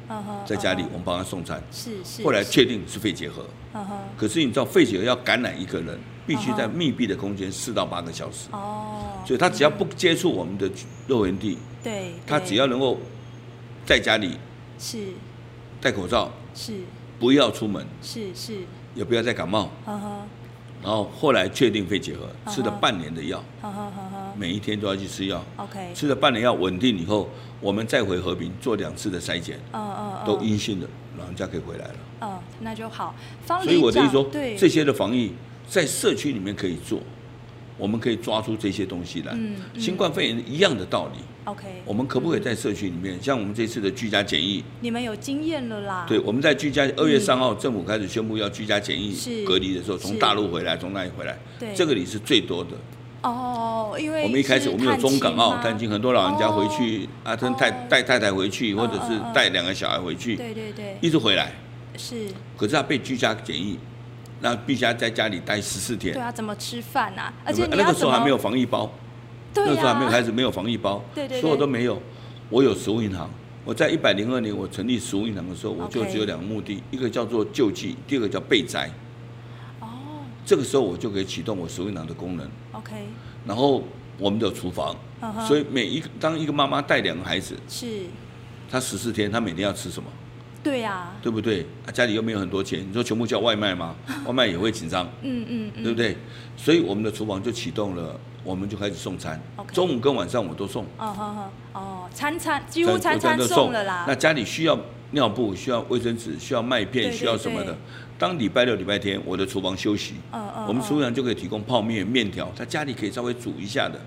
[0.46, 3.46] 在家里我们帮他送餐，是是后来确定是肺结核，
[4.18, 8.50] 可是你知道肺结核要感染一个人，必须在密闭的空间四到八个小时。
[8.52, 10.72] 哦所以他只要不接触我们的
[11.06, 12.98] 肉园地，对，他只要能够
[13.86, 14.38] 在家里
[14.80, 15.00] 是
[15.82, 16.76] 戴口罩，是
[17.20, 18.60] 不要出门，是是
[18.96, 19.70] 也不要再感冒，
[20.88, 23.43] 然后后来确定肺结核，吃了半年的药，
[24.38, 29.60] 每一天都要去吃药，OK，吃了半年药稳定以后，我们再回和平做两次的筛检，
[30.26, 33.13] 都阴性的，老人家可以回来了，嗯，那就好。
[33.45, 35.34] 所以我的意思说，这些的防疫
[35.67, 37.02] 在社区里面可以做。
[37.78, 39.38] 我们可以抓出这些东西来，
[39.78, 41.19] 新冠肺炎一样的道理。
[41.48, 44.62] OK，我们可不可以在社区里面，嗯、像我们这次的居家检疫？
[44.82, 46.06] 你们有经验了啦。
[46.06, 51.38] 对，我们在居家二月三号政府开始宣布要居家检疫隔离的时候，从大陆回来，从哪里回来？
[51.58, 52.72] 对，这个里是最多的。
[53.22, 61.54] 哦，因为我们一开始我们有中港澳探亲，很多老人家回去，阿珍带带太太回去，或者是带两个小孩回去，对对对，一直回来。
[61.96, 63.80] 是，可是他被居家检疫。
[64.40, 66.14] 那必须要在家里待十四天。
[66.14, 67.34] 对啊，怎么吃饭啊？
[67.44, 68.88] 而且那个时候还没有防疫包，
[69.65, 72.02] 那个时候还没有开始没有防疫包，对对，所有都没有。
[72.50, 73.30] 我有食物银行，
[73.65, 78.89] 我在一百零二年我成立食物银行的时候，我就只有两个目的，一个叫做救济，第二个叫备灾。
[79.80, 79.88] 哦。
[80.46, 82.50] 这个时候我就可以启动我食物银行的功能。
[82.72, 82.93] OK。
[83.46, 83.84] 然后
[84.17, 84.96] 我们的厨房，
[85.48, 88.02] 所以每一个当一个妈妈带两个孩子，是，
[88.70, 90.10] 她十四天，她每天要吃什么？
[90.63, 91.65] 对呀，对不对？
[91.93, 93.96] 家里又没有很多钱，你说全部叫外卖吗？
[94.26, 96.17] 外卖也会紧张，嗯嗯，对不对？
[96.58, 99.41] 所以我们的厨房就启动了，我们就开始送餐，
[99.72, 100.84] 中午跟晚上我都送。
[100.98, 104.06] 哦哦哦，餐餐几乎餐餐送了啦。
[104.08, 104.78] 那家里需要
[105.12, 107.76] 尿布、需要卫生纸、需要麦片、需要什么的。
[108.19, 110.15] 当礼拜六、礼拜天，我的厨房休息，
[110.67, 113.99] 我们厨房就可以提供泡面、面条，他家里可以稍微煮一下的。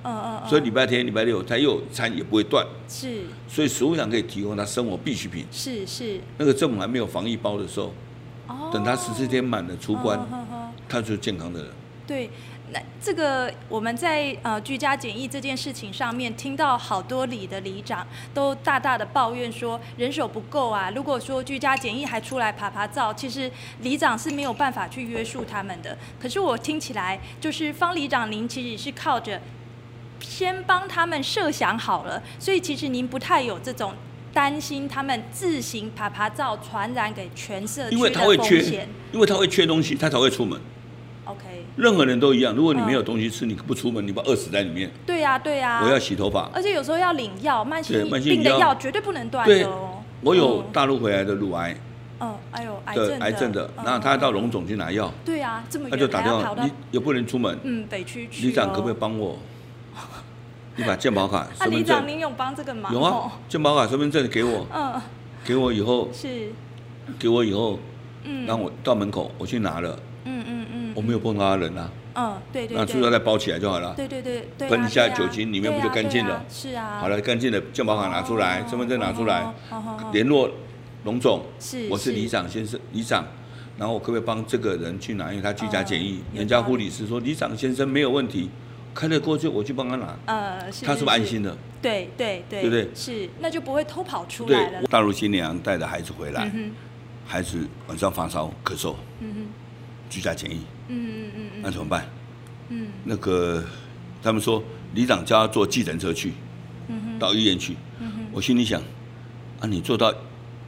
[0.48, 2.66] 所以礼拜天、礼拜六他又有餐也不会断。
[2.88, 3.20] 是。
[3.46, 5.46] 所以食物上可以提供他生活必需品。
[5.52, 6.20] 是是。
[6.38, 7.92] 那个政府还没有防疫包的时候，
[8.72, 10.18] 等他十四天满了出关，
[10.88, 11.70] 他就是健康的人。
[12.06, 12.28] 对。
[12.72, 20.90] 那这个我们在呃居家检疫这件事情上面，听到好多里的里长都大大的抱怨说人手不够啊。
[20.94, 25.96] 如果说居家检疫还出来爬爬灶，其实里长是没有办法去约束他们的。
[26.20, 29.40] 可是我听起来，就是方里长您其实是靠着
[30.20, 33.94] 先帮他们设想好了，所以其实您不太有这种
[34.32, 37.98] 担心他们自行爬爬灶传染给全社区的风险。
[37.98, 40.60] 因为他会缺，因为他会缺东西，他才会出门。
[41.80, 44.90] 任何人都一样，如果你没有东西吃，你不出门，你不饿死在里面。
[45.06, 45.80] 对呀，对呀。
[45.82, 50.02] 我要洗头发，而且有时候要领药，慢性病的药绝对不能断的哦。
[50.20, 51.74] 我有大陆回来的乳癌，
[52.20, 55.10] 嗯，哎呦，的癌症的，然后他到龙总去拿药。
[55.24, 57.58] 对呀，这么远，他就打电话，你也不能出门。
[57.62, 58.46] 嗯，北区去。
[58.46, 59.38] 里长可不可以帮我？
[60.76, 61.80] 你把健保卡、 身份证。
[61.80, 62.92] 里长，您有帮这个忙？
[62.92, 64.66] 有啊，健保卡、身份证给我。
[64.74, 65.00] 嗯。
[65.42, 66.52] 给我以后是，
[67.18, 67.78] 给我以后，
[68.24, 69.98] 嗯，让我到门口我去拿了。
[70.26, 70.59] 嗯嗯
[70.90, 70.92] 嗯。
[70.96, 71.90] 我没有碰到他人啊。
[72.14, 73.94] 嗯，对对，那塑料袋包起来就好了。
[73.96, 76.44] 对对对，喷一下酒精，里面不就干净了？
[76.50, 76.98] 是啊。
[77.00, 79.46] 好了，干净的健保卡拿出来，身份证拿出来，
[80.12, 80.50] 联络
[81.04, 81.42] 龙总。
[81.60, 83.24] 是，我是李长先生，李长。
[83.78, 85.30] 然后我可不可以帮这个人去拿？
[85.30, 88.50] 因为他居家检疫，人家护理师说李长先生没有问题，
[88.92, 90.14] 开得过去，我去帮他拿。
[90.26, 91.56] 呃，他是不是安心的？
[91.80, 92.88] 对对对，对不对？
[92.94, 94.82] 是，那就不会偷跑出来了。
[94.90, 96.50] 大陆新娘带着孩子回来，
[97.26, 98.94] 孩子晚上发烧咳嗽，
[100.10, 100.60] 居家检疫。
[100.88, 102.06] 嗯嗯嗯，那怎么办？
[102.68, 103.64] 嗯，那个
[104.22, 104.62] 他们说
[104.94, 106.32] 里长叫他坐计程车去，
[106.88, 107.76] 嗯哼，到医院去。
[108.00, 108.80] 嗯哼，我心里想，
[109.60, 110.12] 啊，你做到，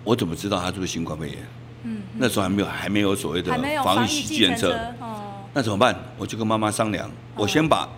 [0.05, 1.39] 我怎么知道他是不是新冠肺炎？
[1.85, 3.53] 嗯，那时候还没有还没有所谓的
[3.85, 5.97] 防疫计程车，哦，那怎么办？
[6.17, 7.89] 我就跟妈妈商量，我先把，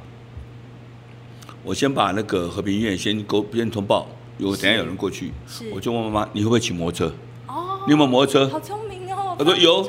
[1.62, 4.06] 我先把那个和平医院先给别人通报，
[4.38, 5.32] 有等下有人过去，
[5.72, 7.14] 我就问妈妈，你会不会骑摩托车？
[7.46, 8.48] 哦，你有没有摩托车？
[8.48, 9.86] 好聪明哦，他说有。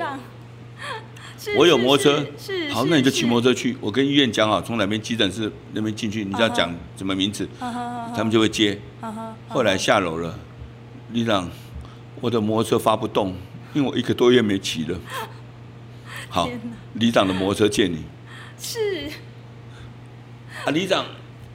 [1.58, 2.26] 我有摩托车，
[2.72, 3.78] 好，那你就骑摩托车去。
[3.80, 8.80] 我跟医院讲好，从哪边急诊室那边进去，你只要讲什么名字，他们就会接。
[9.48, 10.38] 后来下楼了，
[11.12, 11.50] 里长，
[12.20, 13.36] 我的摩托车发不动，
[13.74, 15.00] 因为我一个多月没骑了。
[16.30, 16.50] 好，
[16.94, 18.04] 里长的摩托车借你。
[18.60, 19.10] 是。
[20.66, 21.06] 啊，里长，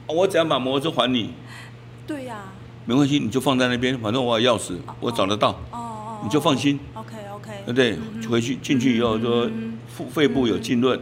[0.07, 1.33] 我怎样把摩托车还你？
[2.07, 2.37] 对呀。
[2.85, 5.49] 没关系，你就放在那边，反正我有钥匙，我找得到。
[5.71, 6.19] 哦哦。
[6.23, 6.79] 你就放心。
[6.93, 7.51] OK OK。
[7.65, 8.27] 对不对？
[8.27, 9.49] 回去进去以后说。
[10.09, 10.99] 肺部有浸润，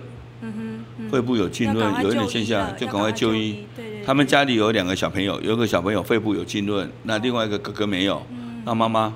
[1.12, 3.65] 肺部有浸润，有一点现象就赶快就医。
[4.06, 8.25] 他们家里有两个小朋友，有一个小朋友肺部有浸润，那另外一个哥哥没有。
[8.65, 9.13] 那妈妈，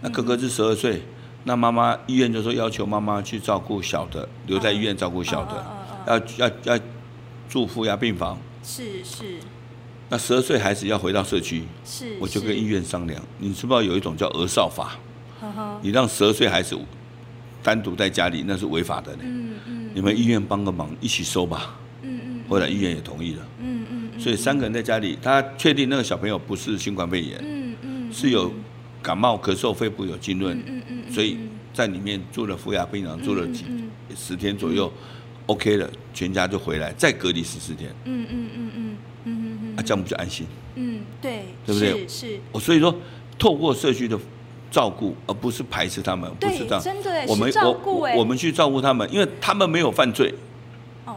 [0.00, 1.02] 那哥哥是十二岁，
[1.44, 5.64] 那妈妈医院就说要求妈妈去照顾小的，留在医院照顾小的，
[6.06, 6.82] 要要要
[7.48, 8.38] 住负压病房。
[8.62, 9.36] 是是。
[10.08, 14.96] 那十二岁孩子要回到社区，是，我就跟医院商量，你知不知道有一种叫儿少法？
[15.82, 16.76] 你让十二岁孩子。
[17.66, 19.22] 单独在家里那是违法的呢。
[19.24, 19.90] 嗯嗯。
[19.92, 21.76] 你们医院帮个忙，一起收吧。
[22.02, 22.40] 嗯嗯。
[22.48, 23.44] 后来医院也同意了。
[23.58, 24.20] 嗯嗯。
[24.20, 27.40] 所以三个人在家里，他确定那个小朋友不是新冠肺炎。
[27.42, 28.12] 嗯嗯。
[28.12, 28.52] 是有
[29.02, 30.56] 感冒、咳嗽、肺部有浸润。
[30.64, 31.12] 嗯嗯。
[31.12, 31.38] 所以
[31.74, 33.64] 在里面住了负压病房，住了几
[34.14, 34.92] 十天左右
[35.46, 37.90] ，OK 了，全家就回来，再隔离十四天。
[38.04, 39.76] 嗯嗯嗯嗯嗯嗯。
[39.76, 40.46] 啊，这样不就安心？
[40.76, 41.46] 嗯，对。
[41.66, 42.06] 对不对？
[42.06, 42.38] 是。
[42.52, 42.94] 我所以说，
[43.36, 44.16] 透过社区的。
[44.76, 46.82] 照顾，而不是排斥他们，不是这样。
[46.82, 47.50] 真的，我们
[47.86, 50.34] 我我们去照顾他们，因为他们没有犯罪。
[51.06, 51.16] 哦，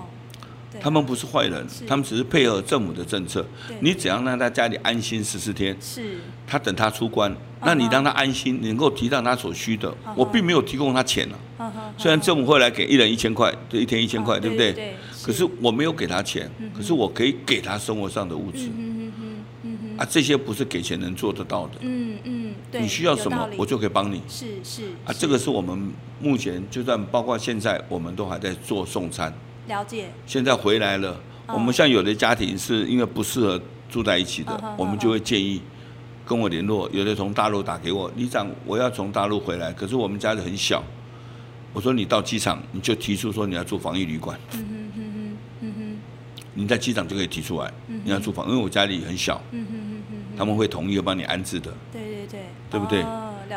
[0.80, 3.46] 他们不是坏人，他们只是配合政府的政策。
[3.82, 6.20] 你只要让他家里安心十四天，是。
[6.48, 9.94] 他等他出关，那你让他安心，能够提到他所需的。
[10.16, 11.70] 我并没有提供他钱啊。
[11.98, 14.72] 虽然政府会来给一人一千块，对，一天一千块，对不对？
[14.72, 14.96] 对。
[15.22, 18.70] 可是我没有给他钱，可是我可以给他生活上的物质。
[20.00, 21.74] 啊，这些不是给钱能做得到的。
[21.82, 22.80] 嗯嗯，对。
[22.80, 24.22] 你需要什么，我就可以帮你。
[24.30, 24.84] 是是。
[25.04, 29.34] 啊，这个是我们目前就算包括现在，我们都还在做送餐。
[29.68, 30.10] 了解。
[30.26, 35.62] 现在回来了，我们像有的家庭是因为不适合住在一起的，我们就会建议
[36.26, 36.90] 跟我联络。
[36.94, 40.82] 有的从大陆打给我，李长，我要从大陆回来，可是我们家里很小。
[41.74, 44.40] 我说你到机场你就提出说你要住防疫旅馆。
[44.54, 45.98] 嗯哼哼哼嗯哼。
[46.56, 49.40] 你在机场就可以提出来，你要住房，因为我家里很小。
[49.52, 49.89] 嗯哼。
[50.40, 52.40] 他们会同意帮你安置的，对对对，
[52.72, 53.06] 对不对？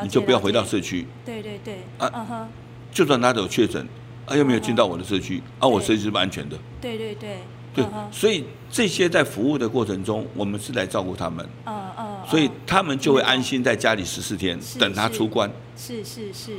[0.03, 2.49] 你就不要回到社区，对对对，啊，
[2.91, 3.87] 就算他有确诊，
[4.27, 7.37] 啊，又没有进到我的社区，啊，我社区是不安全的，对对对，
[7.73, 16.57] 对，所以这些在服务的过程中，我们是来照顾他们，嗯嗯，所以他们就会安心在家里十四天，等他出关，是是是，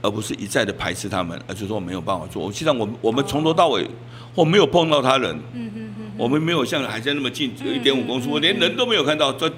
[0.00, 2.50] 而不是一再的排斥他们，而是说没有办法做。
[2.50, 3.86] 实际上，我们我们从头到尾，
[4.34, 5.85] 我没有碰到他人，嗯嗯嗯，
[6.16, 9.52] 我们没有像海鲜那么近，只有一点五公尺，我连人都没有看到，这。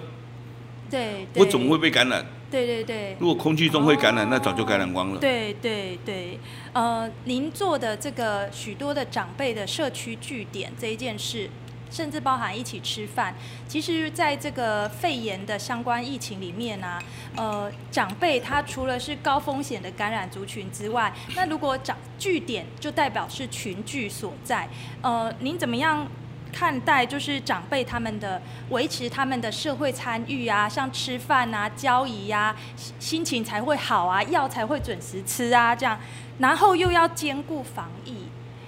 [0.90, 2.24] 对，我怎么会被感染？
[2.50, 5.20] 对对对，如果空气中会感染，那早就感染光了。
[5.20, 6.38] 对对对，
[6.72, 11.50] 呃，您做的这个许多的长辈的社区据点这一件事，
[11.90, 13.34] 甚至包含一起吃饭，
[13.68, 17.02] 其实在这个肺炎的相关疫情里面呢、啊，
[17.36, 24.66] 呃，长辈他除了是高风险的感染族群之外，那如果长据点就代表是群聚所在，
[25.02, 26.08] 呃，您怎么样？
[26.52, 32.54] 看待就是长辈他们的维持他们的社会参与啊，像吃饭啊、交易啊，
[32.98, 35.98] 心情才会好啊，药才会准时吃啊，这样，
[36.38, 38.14] 然后又要兼顾防疫，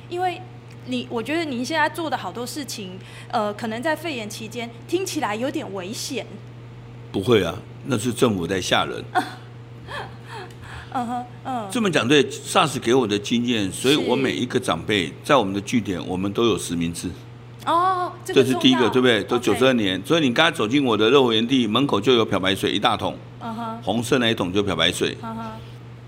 [0.09, 0.41] 因为
[0.87, 2.99] 你我觉得您现在做的好多事情，
[3.31, 6.27] 呃，可能在肺炎期间听起来有点危险。
[7.13, 7.55] 不会啊，
[7.87, 9.05] 那是政府在吓人。
[10.93, 11.69] 嗯哼，嗯。
[11.71, 17.09] 这么讲对，SARS 给我的经验，所以我每一个长辈在我们的据点，我们都有实名制。
[17.71, 19.23] 哦，这，这是第一个，对不对？
[19.23, 23.17] 都九十二年，所以你刚才走进我的乐活园地门口就有漂白水一大桶，
[23.83, 25.17] 红色那一桶就漂白水。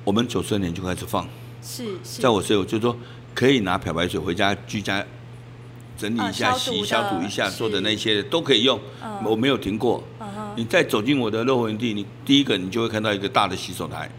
[0.02, 1.24] 我们九十二年就开始放，
[1.62, 2.96] 是，在我室友就说
[3.32, 5.04] 可以拿漂白水回家居家
[5.96, 8.80] 整理一下、洗消毒一下做的那些都可以用，
[9.24, 10.02] 我没有停过。
[10.56, 14.10] 你再走进我的乐活园地，你第一个你就会看到一个大的洗手台。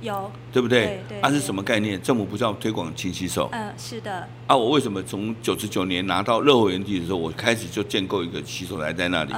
[0.00, 1.00] 有，对不对？
[1.08, 2.00] 对，它是什么概念？
[2.00, 3.48] 政府不是要推广勤洗手？
[3.52, 4.26] 嗯，是的。
[4.46, 9.32] 啊，我为什么从九十九年拿到热火园地的时候，我开始就建构一个洗手台在那里？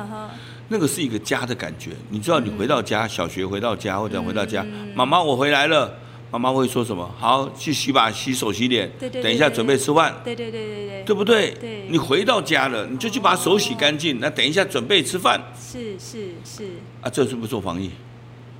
[0.69, 1.91] 那个是一个家的感觉。
[2.09, 5.93] 你知道，你回到家，小学回到家或者回到家，妈妈我回来了，
[6.31, 7.11] 妈妈会说什么？
[7.19, 10.15] 好，去洗把洗手洗脸，对，对等一下准备吃饭。
[10.25, 11.51] 对对对对对，对不对？
[11.61, 11.87] 对。
[11.91, 15.43] 你回到家了，你就去把手洗干净，那等一下准备吃饭。
[15.61, 16.71] 是是是。
[17.03, 17.91] 啊，这是不是做防疫？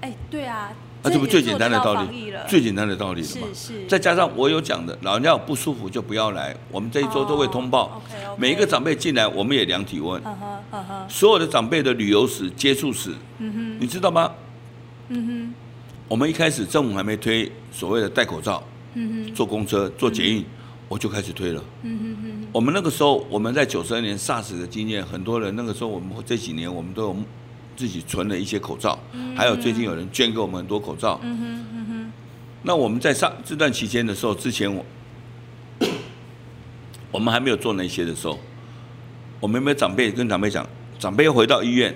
[0.03, 0.71] 哎，对啊。
[1.03, 3.47] 啊，这不最简单的道理，最简单的道理了嘛。
[3.53, 3.87] 是是。
[3.87, 7.87] 再加上我有讲的，老人家有不舒服就不要来，我们这一周都会通报。
[7.87, 10.23] 哦、okay, okay 每一个长辈进来，我们也量体温。
[11.09, 13.11] 所有的长辈的旅游史、接触史，
[13.81, 14.31] 你知道吗？
[15.09, 15.55] 嗯哼。
[16.07, 18.63] 我们一开始政府还没推所谓的戴口罩，
[18.95, 20.45] 嗯哼，坐公车、坐捷运，
[20.89, 21.65] 我就开始推了。
[21.83, 22.49] 嗯哼哼。
[22.53, 27.17] 我们那个时候，我们在九十二年 SARS 的经验，很多人那个时候，我们这几年我们都有。
[27.83, 28.97] 自己存了一些口罩，
[29.35, 31.19] 还有最近有人捐给我们很多口罩。
[31.25, 32.13] 嗯哼嗯哼。
[32.63, 34.85] 那我们在上这段期间的时候，之前我
[37.11, 38.39] 我们还没有做那些的时候，
[39.41, 40.65] 我们有没有长辈跟长辈讲，
[40.97, 41.93] 长辈要回到医院，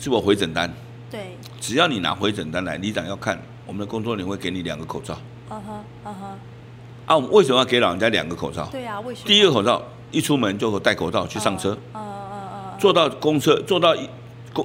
[0.00, 0.68] 是我回诊单。
[1.08, 1.36] 对。
[1.60, 5.16] 只要你拿回诊单来，里长要看，我们的工作人员会给你两个口罩。
[5.48, 6.38] 嗯哼嗯哼。
[7.06, 8.66] 啊，我们为什么要给老人家两个口罩？
[8.72, 9.28] 对啊，为什么？
[9.28, 11.78] 第一个口罩一出门就戴口罩去上车。
[11.94, 12.80] 嗯嗯嗯。
[12.80, 13.94] 坐到公车，坐到。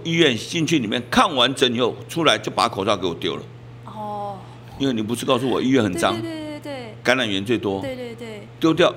[0.03, 3.43] 医院进去里面看完诊以后出来就把口罩给我丢了。
[3.86, 4.38] 哦。
[4.77, 6.13] 因为你不是告诉我医院很脏。
[6.13, 6.95] 对对对对。
[7.03, 7.81] 感染源最多。
[7.81, 8.47] 对对对。
[8.59, 8.93] 丢掉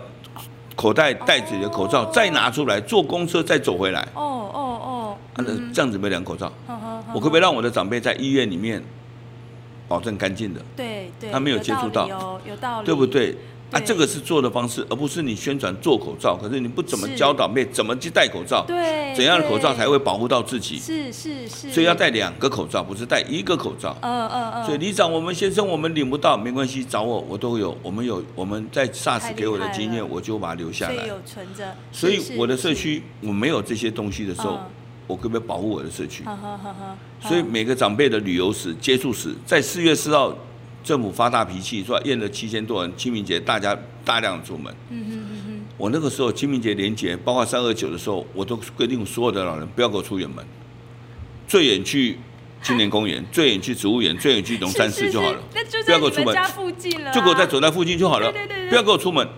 [0.75, 4.01] 口袋袋子里的口罩，再拿出来坐公车再走回来。
[4.15, 5.17] 哦哦哦。
[5.35, 6.53] 啊，那这样子没两口罩。
[7.13, 8.83] 我可不可以让我的长辈在医院里面
[9.87, 10.61] 保证干净的？
[10.77, 11.31] 对对。
[11.31, 12.09] 他没有接触到。
[12.09, 12.87] 有有道理。
[12.87, 13.37] 对不对？
[13.71, 16.35] 啊，这个是做的方式，而不是你宣传做口罩。
[16.35, 18.65] 可是你不怎么教导妹怎么去戴口罩？
[18.67, 20.79] 对，怎样的口罩才会保护到自己？
[20.79, 21.71] 是是是。
[21.71, 23.95] 所以要戴两个口罩，不是戴一个口罩。
[24.01, 24.65] 嗯嗯嗯。
[24.65, 27.77] 所以李长，我们先生我们领不到，没关系，找我，我都有。
[27.83, 30.95] 我们有我们在 SARS 给我的经验，我就把它留下来。
[30.95, 31.77] 所以有存着。
[31.93, 34.59] 所以我的社区我没有这些东西的时候，
[35.07, 36.25] 我可不可以保护我的社区？
[37.21, 40.35] 所以每个长辈的旅游史、接触史，在四月四号。
[40.89, 43.77] 政府发大脾气，说验了七千多人，清明节大家
[44.07, 44.75] 大量出门。
[44.89, 45.61] 嗯哼嗯哼。
[45.77, 50.43] 我那个时候清明节连节，包括三二九的时候，我都规定所有的老人不要给我出远门，
[51.47, 52.17] 最远去
[52.63, 55.39] 青年公园， 最远去植物园，最远去龙山寺就好了。
[55.85, 56.35] 不要给我出门。
[56.35, 57.13] 家附近了。
[57.13, 58.33] 就给我在走在附近就好了。
[58.33, 58.71] 对对对。
[58.71, 59.29] 不要给我出门，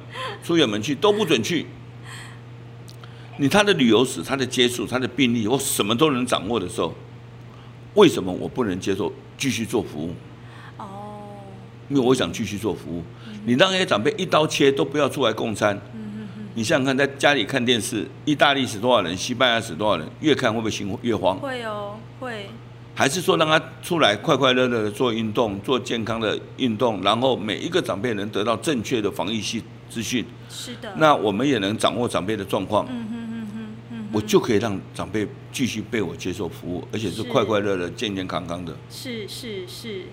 [0.45, 1.67] 出远门去都不准去。
[3.39, 6.95] 你他的旅游史、他的接触、他的病例，我什么都能掌握的时候，
[7.95, 10.15] 为什么我不能接受继续做服务？
[11.91, 13.03] 因为我想继续做服务，
[13.45, 15.79] 你让那些长辈一刀切都不要出来共餐。
[16.55, 21.37] 你想想看，在家里看电视，意大利死多少人，西班牙死多少人，越看会不会心越慌？
[21.39, 22.47] 会哦，会。
[22.95, 30.25] 还是说让他出来快快乐乐的做运动，做健康的运动，然后每一个长辈能得到正确的防疫系资讯。
[30.49, 30.93] 是的。
[30.97, 32.85] 那我们也能掌握长辈的状况。
[32.91, 34.09] 嗯哼嗯哼嗯。
[34.13, 38.77] 我就可以让长辈继续被我接受服务，而且是快快乐乐、健健康康的。
[38.91, 40.07] 是是是。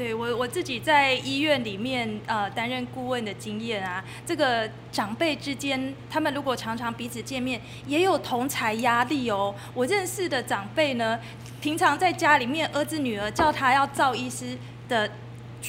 [0.00, 9.54] 对我我自己在医院里面呃担任顾问的经验啊，这个长辈之间，他们如果常常彼此见面，也有同才压力哦。
[9.74, 11.20] 我认识的长辈呢，
[11.60, 14.56] 平常在家里面，儿子女儿叫他要赵医师
[14.88, 15.10] 的。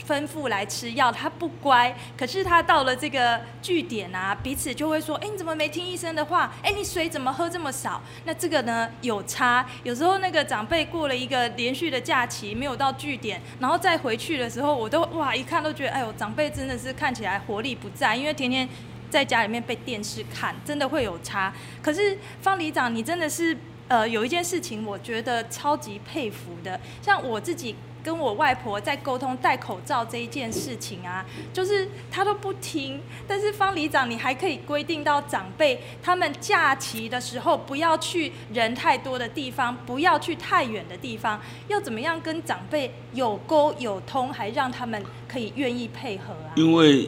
[0.07, 1.95] 吩咐来吃药，他不乖。
[2.17, 6.53] 可是他到了这个据点啊，彼此就会说：“哎，你怎么没听医生的话？
[6.63, 9.65] 哎，你水怎么喝这么少？”那这个呢有差。
[9.83, 18.67] 有时候那个长辈过了一个连续的假期，没有到据点，然后再回去的时候，我都哇一看都觉得，哎呦，长辈真的是看起来活力不在，因为天天
[19.09, 21.53] 在家里面被电视看，真的会有差。
[21.81, 23.57] 可是方里长，你真的是
[23.91, 27.75] 呃有一件事情，我觉得超级佩服的，像我自己。
[28.03, 31.23] 跟我外婆在沟通戴口罩这一件事情啊，
[31.53, 32.99] 就是她都不听。
[33.27, 46.49] 但是方里长，你还可以规定到长辈他们假期的时候不要去人太多的地方，不要去太远的地方，要怎么样跟长辈有沟有通，还让他们可以愿意配合啊？
[46.55, 47.07] 因为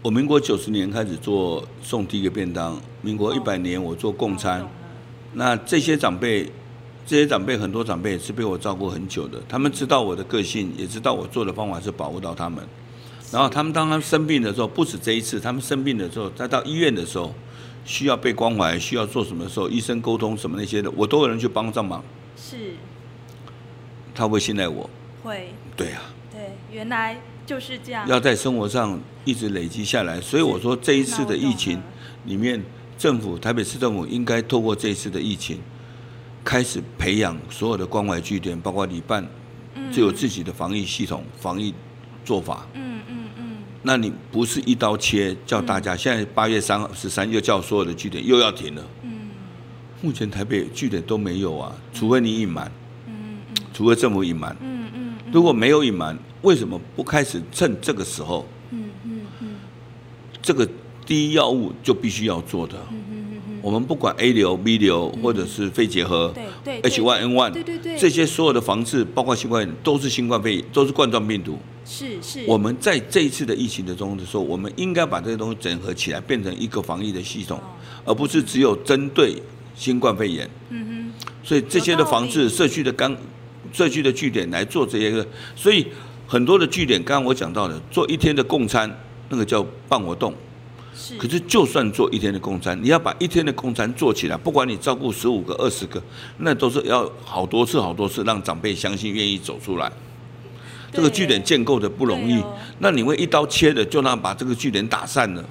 [0.00, 4.66] 我民国九十年开始做送第一个便当，民国一百年我做共餐，
[5.34, 6.50] 那这些长辈。
[7.06, 12.64] 这些长辈，很多长辈也是被我照顾很久的，他们知道我的个性，也知道我做的方法是保护到他们。
[13.32, 17.34] 然后他们当他们生病的时候，不止这一次，他们生病的时候，再到医院的时候，
[17.84, 22.00] 需要被关怀，需要做什么时候，医生沟通什么那些的，我都有人去帮上忙。
[22.36, 22.74] 是。
[24.14, 24.88] 他会信赖我。
[25.24, 25.52] 会。
[25.76, 26.02] 对啊。
[26.30, 28.06] 对，原来就是这样。
[28.06, 31.82] 要在生活上一直累积下来，所以我说这一次的疫情
[32.26, 32.62] 里面，
[33.00, 35.58] 政府台北市政府应该透过这一次的疫情。
[36.44, 39.26] 开始培养所有的关怀据点，包括旅办，
[39.90, 41.72] 就有自己的防疫系统、防疫
[42.26, 42.66] 做法。
[42.74, 43.56] 嗯嗯嗯。
[43.82, 48.86] 那你不是一刀切，叫大家现在八月三十三又叫所有的据点又要停了。
[49.02, 49.30] 嗯。
[50.02, 52.70] 目前台北据点都没有啊，除非你隐瞒。
[53.06, 53.64] 嗯嗯。
[53.72, 54.54] 除非政府隐瞒。
[54.60, 55.14] 嗯嗯。
[55.32, 58.46] 如果没有隐瞒，为什么不开始趁这个时候？
[58.70, 59.48] 嗯嗯嗯。
[60.42, 60.66] 这个
[61.10, 62.76] 第一要务就必须要做的。
[62.92, 63.58] 嗯。
[63.60, 66.32] 我们不管 A 流、B 流，或者是肺结核，
[66.64, 71.58] 对对，H1N1，对对对，这些所有的防治，包括新冠，都是新冠肺炎，都是冠状病毒。
[71.84, 72.44] 是是。
[72.46, 77.60] 我们在这一次的疫情的中的时候，我们应该把这些东西整合起来，变成一个防疫的系统，
[78.04, 79.34] 而不是只有针对
[79.74, 80.48] 新冠肺炎。
[80.68, 81.28] 嗯哼。
[81.42, 83.16] 所以这些的防治，社区的刚，
[83.72, 85.84] 社区的据点来做这些个，所以
[86.28, 88.88] 很多的据点，刚刚我讲到的，做一天的共餐，
[89.28, 90.32] 那个叫办活动。
[91.18, 96.02] 可是，就算做一天的共餐，你要把一天的共餐做起来，不管你照顾十五个、二十个，
[96.38, 99.90] 那都是要好多次、好多次，让长辈相信、愿意走出来。
[100.92, 102.42] 这个据点建构的不容易，
[102.78, 105.44] 那你会一刀切的就让把这个据点打散了，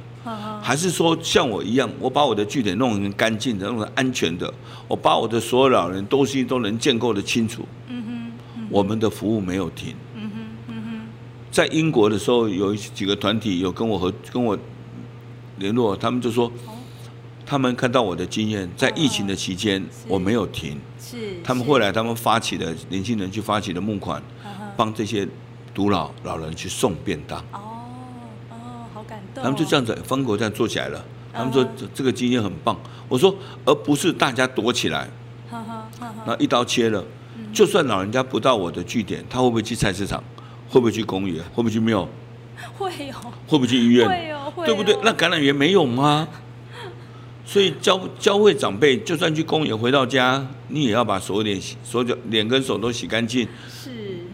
[0.62, 4.54] 还是说像我一样，我把我的据点弄成干净的、弄成安全的，
[4.88, 7.66] 我把我的所有老人东西都能建构的清楚。
[8.70, 9.96] 我们的服务没有停。
[11.50, 14.58] 在英国的时候，有几个团体有跟我和跟我。
[15.60, 16.52] 联络他们就说，
[17.46, 24.22] 他们看到我的经验，在疫情的期间我没有停，是他们后来他们发起的年轻人去发起的募款，
[24.76, 25.28] 帮这些
[25.74, 27.40] 独老老人去送便当。
[27.52, 27.86] 哦
[28.50, 28.56] 哦，
[28.94, 29.44] 好感动。
[29.44, 31.06] 他们就这样子，风口这样做起来了。
[31.32, 32.76] 他们说这这个经验很棒。
[33.08, 33.36] 我说，
[33.66, 35.10] 而不是大家躲起来，
[36.26, 37.04] 那一刀切了。
[37.52, 40.24] 就算老人家不到我的据点，他会不会去菜市场？
[40.70, 41.44] 会不会去公园？
[41.46, 42.08] 会不会去庙？
[42.80, 43.34] 会哦。
[43.46, 44.08] 会不会去医院？
[44.08, 44.52] 会哦。
[44.66, 44.98] 对不对？
[45.04, 46.28] 那感染源没有吗？
[47.46, 53.48] 所以教教会长辈，就算去公园回到家，你也要把手脸洗，手脚脸跟手都洗干净。
[53.70, 53.90] 是。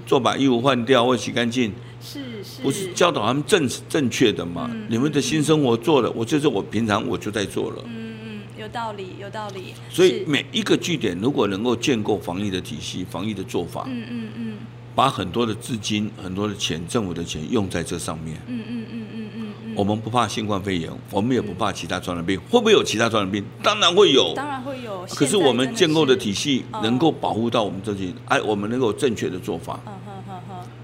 [0.06, 1.72] 做把衣服换掉或洗干净。
[2.02, 2.62] 是是。
[2.62, 4.70] 不是教导他们正正确的嘛？
[4.90, 7.82] 你们的新生活做了，我就是我平常我就在做了。
[7.86, 9.74] 嗯嗯，有道理有道理。
[9.90, 14.58] 所以每一个据点如果能够建构防疫的体系、防疫的做法，嗯嗯嗯，
[14.96, 18.42] 把很多的资金、很多的钱、政府的钱用在这上面。
[18.48, 19.30] 嗯嗯嗯嗯
[19.66, 19.74] 嗯。
[19.76, 22.40] 我们不怕新冠肺炎，我们也不怕其他传染病。
[22.50, 23.44] 会不会有其他传染病？
[23.62, 25.06] 当然会有，当然会有。
[25.10, 29.78] 可是我们建构的体系能够保护到我们这些，哎，我们能够正确的做法。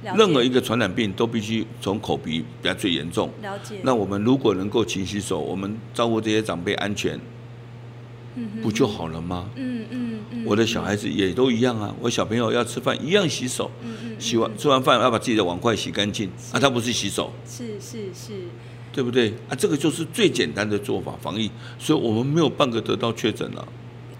[0.03, 3.29] 任何一个传染病都必须从口鼻比较最严重。
[3.41, 3.79] 了解。
[3.83, 7.17] 那我们如果能够勤洗手，我们照顾这些长辈安全，
[8.61, 9.47] 不就好了吗？
[9.55, 10.10] 嗯嗯嗯。
[10.45, 13.69] 我的小孩子也都一样啊，我小朋友要吃饭一样洗手。
[14.19, 16.29] 洗完吃完饭要把自己的碗筷洗干净。
[16.51, 17.33] 啊，他不是洗手。
[17.47, 18.43] 是是是。
[18.93, 19.55] 对不对啊？
[19.55, 23.67] 这个就是最简单的做法，防疫，所以我们没有半个得到确诊了。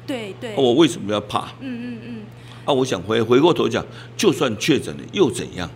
[0.08, 0.56] 对对。
[0.56, 1.52] 我为什么要怕？
[1.60, 2.22] 嗯嗯嗯。
[2.66, 3.86] 啊，我想回回过头讲，
[4.16, 5.70] 就算确诊了又怎样？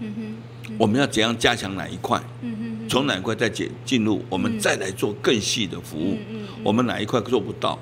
[0.00, 0.76] 嗯哼。
[0.78, 2.20] 我们要怎样加强哪一块？
[2.42, 2.88] 嗯哼。
[2.88, 6.18] 从哪一块再进进入，我们再来做更细的服务。
[6.28, 6.46] 嗯嗯。
[6.64, 7.78] 我们哪一块做不到？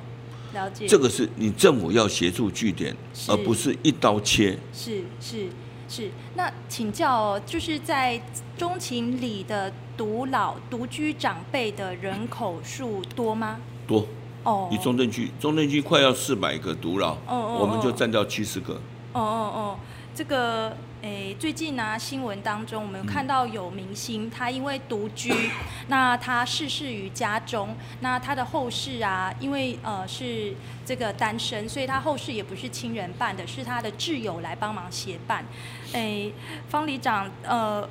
[0.54, 0.86] 了解。
[0.88, 2.96] 这个是你政府要协助据点，
[3.28, 4.58] 而不是一刀切。
[4.72, 5.48] 是是
[5.88, 6.10] 是。
[6.34, 8.18] 那请教，就是在
[8.56, 9.70] 中情里的。
[9.96, 13.60] 独老、独居长辈的人口数多吗？
[13.86, 14.04] 多
[14.42, 18.74] 哦，以中正区，中正区快要四百个独老，哦，我们就占掉七十个。
[19.12, 19.78] 哦哦哦，
[20.12, 25.30] 这个诶，最近呢、啊、新闻当中，我们看到有明星，他因为独居，
[25.88, 35.44] 那他逝世于家中，那他的后事啊，因为呃是这个单身，所以他后事也不是亲人办的，是他的挚友来帮忙协办。
[35.92, 36.32] 诶，
[36.70, 37.86] 方里长，呃。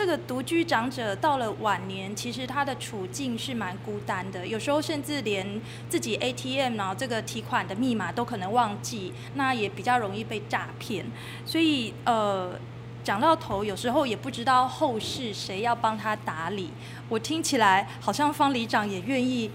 [0.00, 11.04] 这个独居长者到了晚年，其实他的处境是蛮孤单的，有时候甚至连自己 ATM 然后这个提款的密码都可能忘记，那也比较容易被诈骗。
[11.44, 12.58] 所以呃，
[13.04, 16.70] 讲到头，有时候也不知道后事谁要帮他打理。
[17.10, 19.50] 我听起来好像方里长也愿意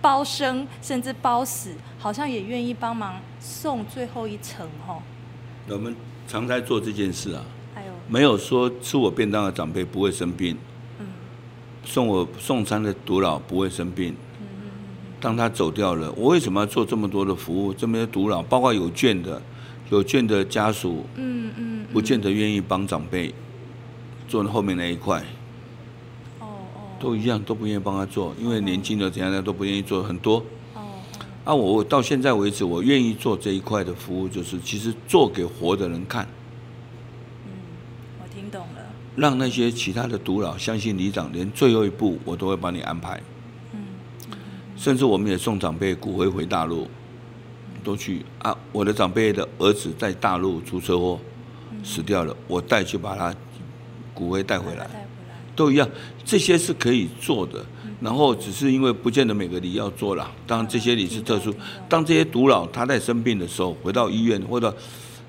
[0.00, 5.00] 包生，甚至包死，好像也愿意帮忙送最后一程哦。
[5.68, 5.94] 我们
[6.26, 7.44] 常在做这件事啊。
[8.12, 10.54] 没有说吃我便当的长辈不会生病，
[11.82, 14.14] 送我送餐的独老不会生病。
[15.18, 17.72] 当他走掉了，我为什么要做这么多的服务？
[17.72, 19.40] 这么多独老，包括有眷的，
[19.88, 23.32] 有眷的家属，嗯嗯不见得愿意帮长辈
[24.28, 25.24] 做后面那一块。
[27.00, 30.44] 都一样，都不愿意帮他做，因为年轻的怎样的都不愿意做很多。
[31.44, 36.28] 啊，我到现在为止，我愿意做这一块的服务，就是其实做给活的人看。
[39.14, 43.20] 让那些其他的独老相信里长，连最后一步我都会帮你安排。
[44.76, 46.88] 甚至我们也送长辈骨灰回大陆，
[47.84, 48.56] 都去啊。
[48.72, 51.20] 我的长辈的儿子在大陆出车祸
[51.84, 53.32] 死掉了，我带去把他
[54.12, 54.88] 骨灰带回来，
[55.54, 55.88] 都一样。
[56.24, 57.64] 这些是可以做的，
[58.00, 60.28] 然后只是因为不见得每个里要做了。
[60.48, 61.54] 当然这些里是特殊，
[61.88, 64.74] 当这些独老他在生病的时候回到医院或者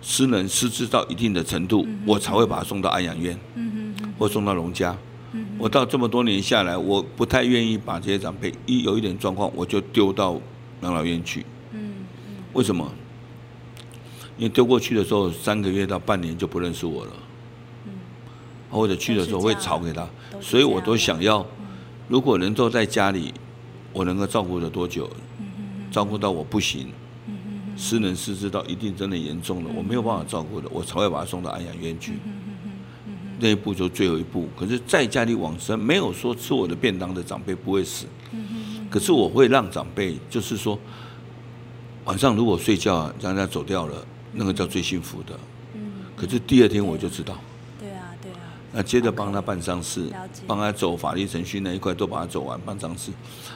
[0.03, 3.39] 失能失智到一定的程度，我才会把他送到安养院。
[4.19, 4.95] 或送到农家，
[5.57, 10.39] 我到这么多年下来，我不太愿意把这些长辈一有一点状况，我就丢到
[10.81, 11.43] 养老院去。
[12.53, 12.87] 为什么？
[14.37, 17.11] 因为丢过去的时候，三个月到半年就不认识我了。
[17.85, 17.93] 嗯。
[18.69, 20.07] 或者去的时候会吵给他，
[20.39, 21.45] 所以我都想要，
[22.07, 23.33] 如果能够在家里，
[23.91, 25.09] 我能够照顾的多久？
[25.91, 26.87] 照顾到我不行，
[27.75, 32.13] 失能失智到一定真的严重了，我没有办法照顾的，我才会把他送到安养院去。
[33.39, 34.47] 那一步就最后一步。
[34.57, 38.05] 可是在家里往生，没有说吃我的便当的长辈不会死。
[38.89, 40.79] 可是我会让长辈，就是说，
[42.05, 45.37] 晚上如果睡觉让他走掉了，那个叫最幸福的。
[46.15, 47.37] 可是第二天我就知道。
[47.79, 48.37] 对啊，对啊。
[48.71, 50.09] 那接着帮他办丧事，
[50.45, 53.11] 帮他走法律程序那一块都把他走完，办丧事。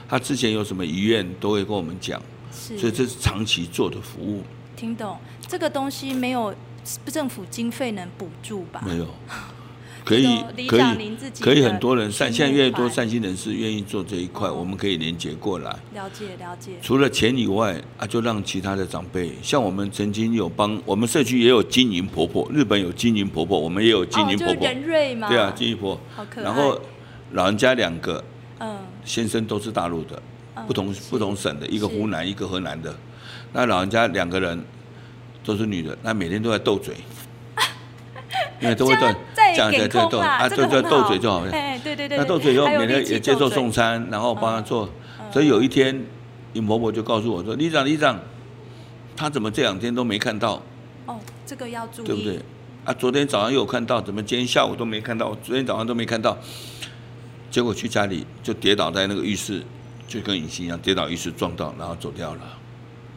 [0.09, 2.21] 他之前有什么遗愿都会跟我们讲。
[2.51, 4.43] 是，所以这是长期做的服务。
[4.75, 5.17] 听懂
[5.47, 6.53] 这个东西没有
[7.07, 8.81] 政府经费能补助吧？
[8.85, 9.07] 没有，
[10.05, 15.71] 可以可以可以很多人善，现在越来越多善心人士愿意做这一块，我们可以连接过来。
[15.93, 16.73] 了解了解。
[16.81, 24.65] 除了钱以外啊，就让其他的长辈，像我们曾经有帮我们社区也有金银婆婆，日本有金银婆婆，我们也有金银婆婆。
[24.67, 25.27] 仁瑞嘛。
[25.27, 25.99] 对啊，金银婆。
[26.15, 26.43] 好可爱。
[26.43, 26.79] 然后
[27.31, 28.23] 老人家两个，
[28.59, 30.21] 嗯，先生都是大陆的。
[30.67, 32.93] 不同不同省的，一个湖南，一个河南的，
[33.53, 34.61] 那老人家两个人
[35.43, 36.93] 都是女的，那每天都在斗嘴，
[38.59, 41.51] 因为都会斗，这样在在斗啊，对对斗嘴就好了。
[41.51, 42.17] 对对对。
[42.17, 44.89] 那斗嘴以后，每天也接受送餐，然后帮他做。
[45.31, 46.05] 所以有一天，
[46.53, 48.19] 尹婆婆就告诉我说：“李长，李长，
[49.15, 50.61] 他怎么这两天都没看到？”
[51.07, 52.39] 哦，这个要注意，对不对？
[52.83, 55.33] 啊，昨天早上有看到，怎么今天下午都没看到？
[55.43, 56.37] 昨天早上都没看到，
[57.49, 59.63] 结果去家里就跌倒在那个浴室。
[60.07, 62.41] 就跟尹欣一样，跌倒，一时撞到，然后走掉了，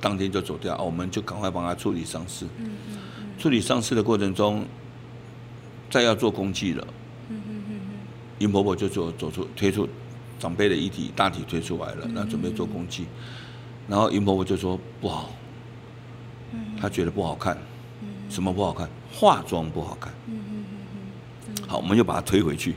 [0.01, 2.45] 当天就走掉，我们就赶快帮他处理伤势。
[2.59, 4.67] 嗯嗯嗯、处理伤势的过程中，
[5.89, 6.87] 再要做工具了。
[7.29, 7.81] 嗯嗯嗯
[8.41, 9.89] 尹婆婆就走走出推出
[10.39, 13.07] 长辈的遗体大体推出来了，那准备做工具，
[13.87, 15.31] 然后尹婆婆就说不好，
[16.81, 17.57] 她觉得不好看，
[18.29, 18.89] 什么不好看？
[19.13, 20.13] 化妆不好看。
[21.69, 22.75] 好，我们又把它推回去，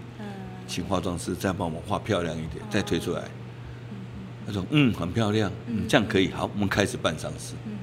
[0.67, 3.23] 请化妆师再帮我们化漂亮一点，再推出来。
[4.45, 6.29] 他说：“嗯，很漂亮，嗯，这样可以。
[6.31, 7.53] 好，我们开始办丧事。
[7.65, 7.77] 嗯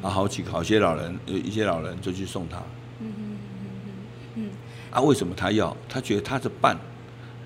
[0.00, 2.56] 啊，好几个好些老人，有一些老人就去送他。
[3.00, 3.90] 嗯嗯嗯
[4.36, 4.50] 嗯
[4.92, 5.76] 啊，为什么他要？
[5.88, 6.78] 他觉得他是伴，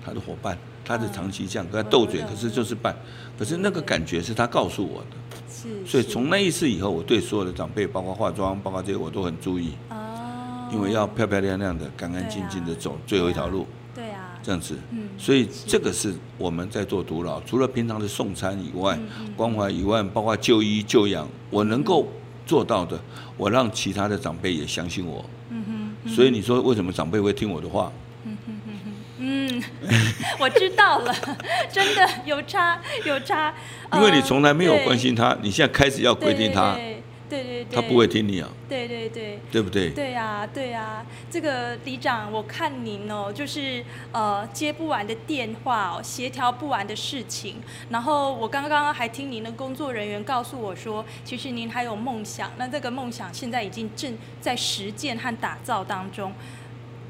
[0.05, 2.95] 他的伙伴，他是长期这样跟他斗嘴，可是就是伴。
[3.39, 5.17] 可是那个感觉是他告诉我的。
[5.49, 5.85] 是。
[5.85, 9.71] 所以从那一次以后，我对所有的长辈，包括化妆，包括这些，我都很注意。
[9.89, 10.69] 哦。
[10.71, 13.65] 因为要漂漂亮亮的，干干净净的走最后一条路。
[14.43, 14.77] 这样子，
[15.17, 18.99] 所以这个是我们在做独老，除了平常的送餐以外，
[19.37, 22.05] 关怀以外，包括就医就养，我能够
[22.45, 22.99] 做到的，
[23.37, 25.23] 我让其他的长辈也相信我。
[25.49, 25.63] 嗯
[26.05, 27.89] 哼所以你说为什么长辈会听我的话？
[29.17, 29.63] 嗯，
[30.37, 31.15] 我知道了，
[31.71, 33.53] 真的有差有差。
[33.93, 36.77] 因为你从来没有关心他，你现在开始要规定他。
[37.33, 38.47] 对对对，他不会听你啊。
[38.69, 39.89] 对对对，对不对？
[39.89, 47.55] 对呀对呀，这个里长，我看您哦，就是呃接不完的电话哦，协调不完的事情。
[47.89, 56.31] 然后我刚刚还听您的工作人员告诉我说，其实您还有梦想，那这个梦想现在已经正在实践和打造当中。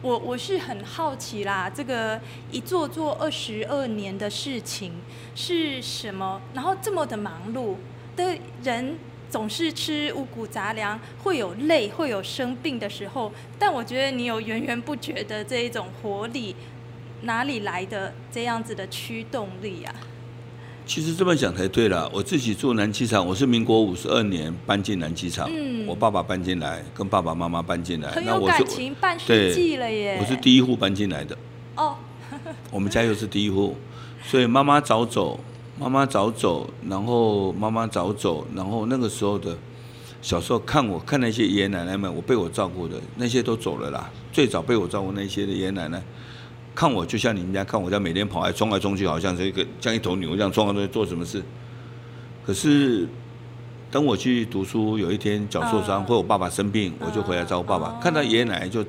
[0.02, 2.20] 我我是很好奇啦，这个
[2.50, 4.94] 一做做二十二年的事情
[5.36, 6.42] 是什么？
[6.54, 7.76] 然后这么的忙碌
[8.16, 8.98] 的人。
[9.34, 13.34] 总是吃五谷杂粮，会有累，会有生病的时候。
[13.58, 16.56] 但我觉得你有源源不绝的这一种活力，
[17.22, 19.96] 哪里来的这样子的驱动力啊？
[20.86, 22.08] 其实这么讲才对了。
[22.14, 25.50] 我自己住南机场，我是民国五十二年搬进南机场。
[25.52, 30.20] 嗯，我爸爸搬进来，跟爸爸妈妈搬进来，很有感情，半世纪了耶。
[30.22, 31.36] 我是第一户搬进来的。
[31.76, 31.96] 哦，
[32.70, 33.76] 我们家又是第一户，
[34.24, 35.40] 所以妈妈早走。
[35.84, 39.54] 妈妈早走，然后妈妈早走，然后那个时候的
[40.22, 44.10] 小时候看我看那些爷爷奶奶们，我被我照顾的那些都走了啦。
[44.32, 46.02] 最早被我照顾那些的爷爷奶奶，
[46.74, 51.44] 看我就像你们家看我家每天跑来冲来冲去，好像是一个像一头牛这样冲来冲去做什么事。
[52.46, 53.06] 可是
[53.92, 58.00] 等我去读书，有一天脚受伤，或我爸爸生病，我就回来照顾爸爸。
[58.02, 58.86] 看到爷爷奶奶就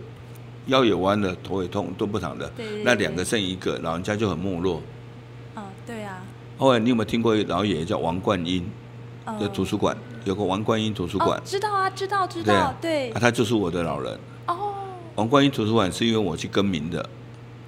[0.66, 2.48] 腰也弯了，头也痛，都不躺的。
[2.84, 4.80] 那两个剩一个，老人家就很没落。
[6.56, 8.64] 后来你有没有听过一个老爷爷叫王冠英
[9.40, 9.96] 的图书馆？
[10.24, 14.18] 有个王冠英图书馆，知道啊，知道知道，对啊，他就是我的老人。
[14.46, 14.72] 哦，
[15.16, 17.06] 王冠英图书馆是因为我去更名的。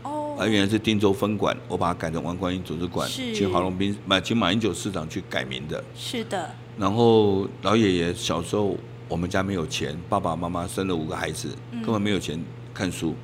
[0.03, 5.84] 哦，啊，原来是定州分馆，我把它改成王冠英图书馆，请郝龙斌买，请马英九市长去改名的。
[5.95, 6.51] 是的。
[6.78, 8.74] 然后老爷爷小时候，
[9.09, 13.14] 我们家没有钱，爸爸妈妈生了五个孩子，根本没有钱看书，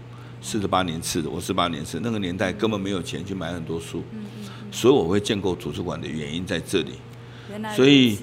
[0.43, 4.03] 四十八年次的，我四十八年次，那个年代根本没有钱去买很多书，
[4.73, 6.95] 所以我会建构图书馆的原因在这里。
[7.77, 8.19] 所以，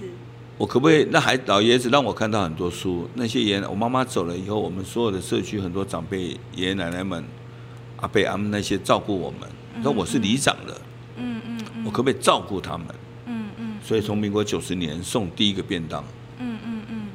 [0.58, 3.08] 我可不可以那还老爷子让我看到很多书？
[3.14, 7.24] 那些爷我妈妈走了以后，我们所有的社区很多长辈爷爷奶奶们、
[7.98, 9.48] 阿伯阿姆那些照顾我们，
[9.82, 10.82] 那我是里长的，
[11.16, 12.88] 嗯嗯，我可不可以照顾他们？
[13.28, 13.78] 嗯嗯。
[13.82, 16.04] 所以从民国九十年送第一个便当，
[16.40, 17.08] 嗯嗯嗯，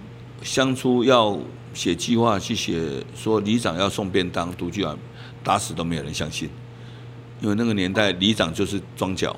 [0.42, 1.38] 乡出要。
[1.74, 2.80] 写计划去写
[3.16, 4.96] 说里长要送便当，独居啊，
[5.42, 6.48] 打死都没有人相信，
[7.40, 9.34] 因为那个年代里长就是庄脚，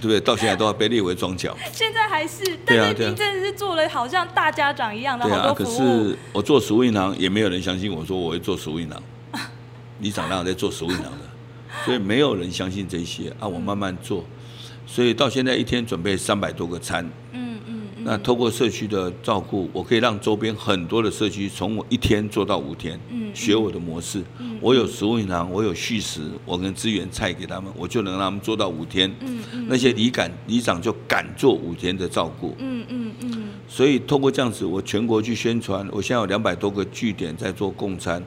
[0.00, 0.20] 对不对？
[0.20, 1.56] 到现在都要被列为庄脚。
[1.72, 5.78] 现在还是，但是您真的是做了好像大家长一样的好多服务。
[5.78, 9.02] 对啊，可是我做食物银行也没有人相信我说我会做食物银行，
[10.00, 11.18] 里长哪有在做食物银行的？
[11.84, 14.24] 所以没有人相信这些啊，我慢慢做，
[14.86, 17.08] 所以到现在一天准备三百多个餐。
[18.08, 22.98] 那透过社区的照顾，我可以让周边很多的社区从我一天做到五天，
[23.34, 24.24] 学我的模式。
[24.62, 29.14] 我有食物银行，我有续食，我跟资源菜给他们，我就能让他们做到五天。
[29.66, 32.56] 那些里敢里长就敢做五天的照顾。
[32.56, 38.24] 嗯嗯嗯所以透过这样子，我全国去宣传，我现在有两百多个据点在做共餐。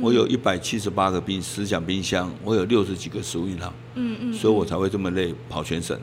[0.00, 3.72] 我有一百七十八个冰思想冰箱，我有六十几个食物银行。
[3.94, 5.98] 嗯嗯所以我才会这么累跑全省。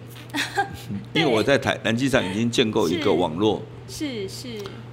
[1.13, 4.49] 因为我在台南机场已经建构一个网络，是是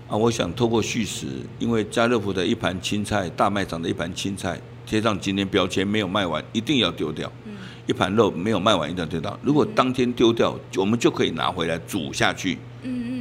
[0.09, 1.27] 啊，我想透过续食，
[1.59, 7.31] 因为家乐福的一盘青菜，大卖场的一盘青菜贴上今天标签没有卖完，一定要丢掉。
[7.87, 9.39] 一盘肉没有卖完，一定要丢掉。
[9.43, 12.55] 如果当天丢掉，我们就可以拿回来煮下去。
[12.83, 13.14] 嗯嗯嗯嗯嗯嗯，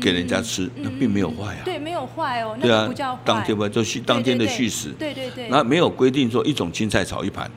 [0.00, 1.62] 给人家吃，那并没有坏啊。
[1.64, 2.56] 对，没有坏哦。
[2.60, 2.88] 对啊，
[3.24, 4.90] 当天不就续当天的续食。
[4.98, 5.48] 对对对。
[5.48, 7.50] 那没有规定说一种青菜炒一盘，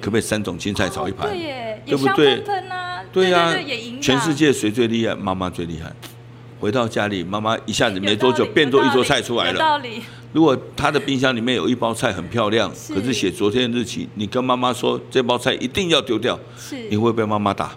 [0.00, 1.28] 可不可以三种青菜炒一盘？
[1.28, 2.42] 对耶，对不对？
[3.12, 3.52] 对呀，
[4.00, 5.14] 全世界谁最厉害？
[5.14, 5.92] 妈妈最厉害。
[6.60, 9.80] 回到家里，妈妈一下子没多久变做一桌菜出来了。
[10.32, 16.38] 如果她的冰箱里面有一包菜很漂亮，可是写昨天的日期，你跟妈妈说这包菜一定要丢掉，
[16.90, 17.74] 你会被妈妈打。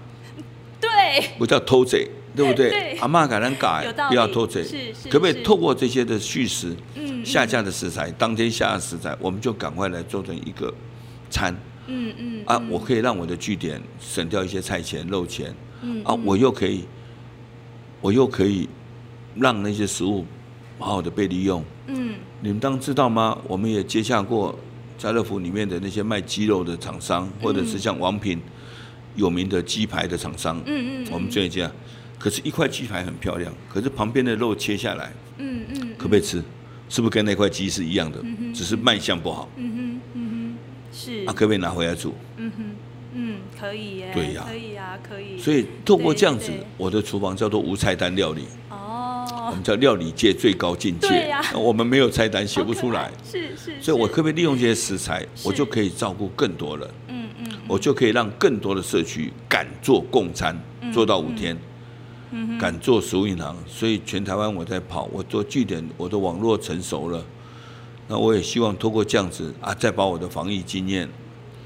[0.82, 0.90] 对，
[1.38, 2.98] 不叫偷贼，对不对？
[3.00, 4.66] 阿妈敢能改，不要偷嘴。
[5.10, 10.74] 可不可以透过这些的叙事，嗯，下架的食材，当天下的食材，我们就赶快来做成一个
[11.30, 11.56] 餐。
[11.88, 16.86] 嗯嗯啊，我可以让我的据点省掉一些菜钱、肉钱，嗯啊，我又可以，
[18.00, 18.70] 我又可以
[19.36, 20.26] 让那些食物
[20.80, 21.64] 好好的被利用。
[21.88, 23.38] 嗯，你们当知道吗？
[23.48, 24.58] 我们也接洽过
[24.98, 28.42] 家乐福里面的那些卖鸡肉的厂商，或者是像王品
[29.16, 30.58] 有名的鸡排的厂商。
[30.66, 31.70] 嗯嗯，我们这一家，
[32.24, 36.42] 可是，一块鸡排很漂亮，可是旁边的肉切下来，嗯嗯，可不可以吃？
[36.88, 38.24] 是不是跟那块鸡是一样的？
[38.54, 39.50] 只是卖相不好。
[39.58, 40.58] 嗯哼，嗯哼
[40.94, 42.16] 是啊，可不可以拿回来煮？
[42.38, 42.64] 嗯哼，
[43.14, 44.12] 嗯，可以耶。
[44.14, 45.38] 对呀，可以啊，可以。
[45.38, 48.44] 所以透过这样子，我的厨房叫做无菜单料理。
[48.70, 49.28] 哦。
[49.50, 51.30] 我们叫料理界最高境界。
[51.54, 53.12] 我们没有菜单，写不出来。
[53.30, 53.82] 是是。
[53.82, 56.90] 所以我可不可以利用这些食材，我就可以照顾更多人。
[57.10, 57.48] 嗯嗯。
[57.68, 60.58] 我就可以让更多的社区敢做共餐，
[60.94, 61.54] 做到五天。
[61.54, 61.60] 嗯。
[62.60, 67.24] 敢做食物银行，所以全台湾我在跑，我做据点，我的网络成熟了。
[68.08, 71.08] 那我也希望通过这样子啊，再把我的防疫经验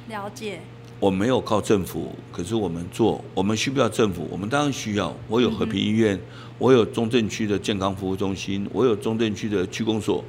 [0.07, 0.61] 了解。
[0.99, 4.27] 我没有靠政府，可是我们做，我们需不需要政府？
[4.31, 5.15] 我们当然需要。
[5.27, 6.19] 我有和平医院，
[6.57, 10.23] 我有中正区的健康服务中心，我有中正区的区公所，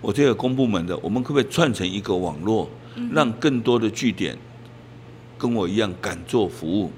[0.00, 2.68] 我这个公部门的，我们可不可以串成一个网络，
[3.12, 4.38] 让更多的据点
[5.36, 6.92] 跟我一样敢做服务？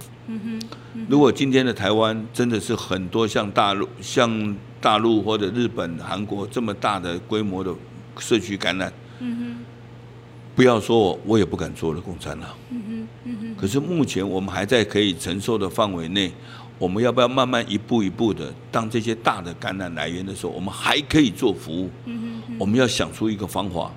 [1.08, 7.74] 如果今天的台湾真的是很多像大陆、像大陆或者日本、韩国这么大的规模的。
[8.18, 9.64] 社区感染，嗯哼，
[10.54, 16.30] 不要说我，我也不敢做了共产了，嗯哼，可是目前我们还在可以承受的范围内，
[16.78, 22.56] 我们要不要慢慢一步一步的，当这些大的感染来源的时候，我们还可以做服务，嗯哼。
[22.58, 23.90] 我们要想出一个方法，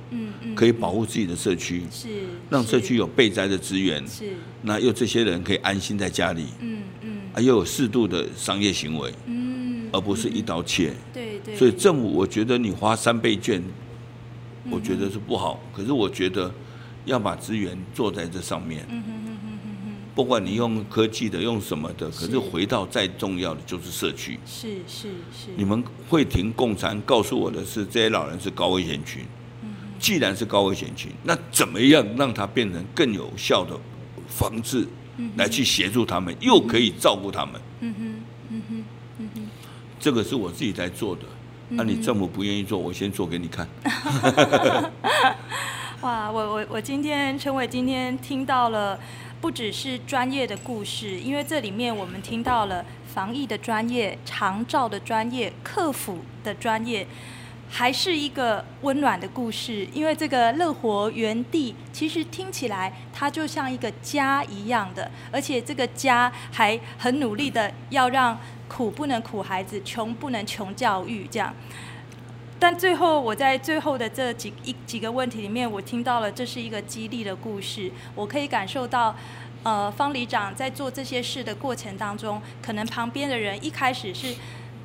[0.56, 2.10] 可以保护自己的社区，是，
[2.50, 4.34] 让社区有备灾的资源，是。
[4.62, 11.56] 那又这些人可以安心在家里，嗯嗯，啊，又有适度的商业行为，嗯，而不是一刀切，对对。
[11.56, 13.62] 所以政府，我觉得你花三倍券。
[14.72, 16.50] 我觉得是不好，可是我觉得
[17.04, 18.86] 要把资源做在这上面。
[18.90, 19.04] 嗯
[20.16, 24.40] 不管你用科技的，用什么的，可是回到再重要的就是社区。
[24.46, 25.50] 是是是。
[25.58, 29.24] 你们会停共餐，告诉我的是这些老人是高危险群。
[30.04, 33.74] 既然是高危险群，那怎么样让它变成更有效的
[34.28, 34.86] 防治，
[35.38, 37.54] 来去协助他们，又可以照顾他们。
[37.80, 38.84] 嗯哼嗯哼
[39.20, 39.48] 嗯哼。
[40.02, 41.22] 这个是我自己在做的。
[41.70, 43.66] 那、啊、你政府不愿意做，我先做给你看。
[46.02, 49.00] 哇，我我我今天陈伟今天听到了，
[49.40, 57.08] 不只是专业的故事，因为这里面我们听到了防疫的专业、长照的专业、客服的专业，
[57.70, 71.54] 还是一个温暖的故事，因为这个乐活园地其实听起来它就像一个家一样的，而且这个家还很努力的要让苦不能苦孩子，穷不能穷教育这样。
[72.60, 79.14] 但最后我在最后的这几一几个问题里面，我听到了这是一个激励的故事，我可以感受到，
[79.64, 84.34] 呃，方里长在做这些事的过程当中，可能旁边的人一开始是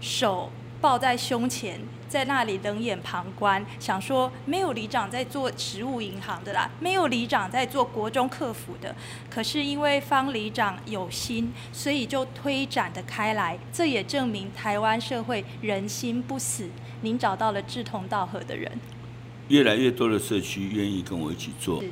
[0.00, 0.50] 手
[0.80, 1.80] 抱在胸前。
[2.08, 8.96] 在那里冷眼旁观，想说没有里长在做食物银行的啦，没有里长在做国中客服的。
[9.28, 13.58] 可是因为方里长有心，所以就推展的开来。
[13.70, 16.70] 这也证明台湾社会人心不死。
[17.02, 18.72] 您找到了志同道合的人，
[19.48, 21.84] 越来越多的社区愿意跟我一起做，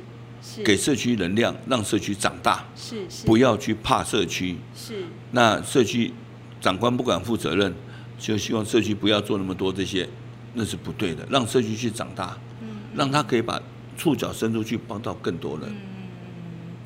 [0.65, 5.05] 给社区能量，让社区长大，是是，不要去怕社区，是。
[5.29, 6.11] 那社区
[6.59, 7.71] 长官不敢负责任。
[8.17, 10.07] 就希望社区不要做那么多这些，
[10.53, 11.25] 那是不对的。
[11.29, 12.37] 让社区去长大，
[12.95, 13.61] 让他可以把
[13.97, 15.75] 触角伸出去，帮到更多人。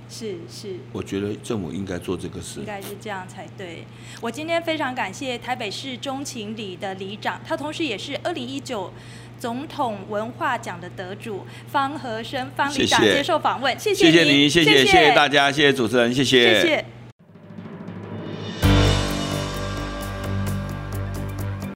[0.10, 0.76] 是是。
[0.92, 2.60] 我觉得政府应该做这个事。
[2.60, 3.86] 应该是这样才对。
[4.20, 8.92] 我今天非常感谢台北市中情里的里长，他同时也是二零一九
[9.40, 13.80] 总统文化奖的得主方和生方里长接受访问。
[13.80, 14.12] 谢谢。
[14.12, 16.62] 谢谢您，谢谢谢谢大家，谢谢主持人，谢谢。
[16.62, 16.86] 谢谢。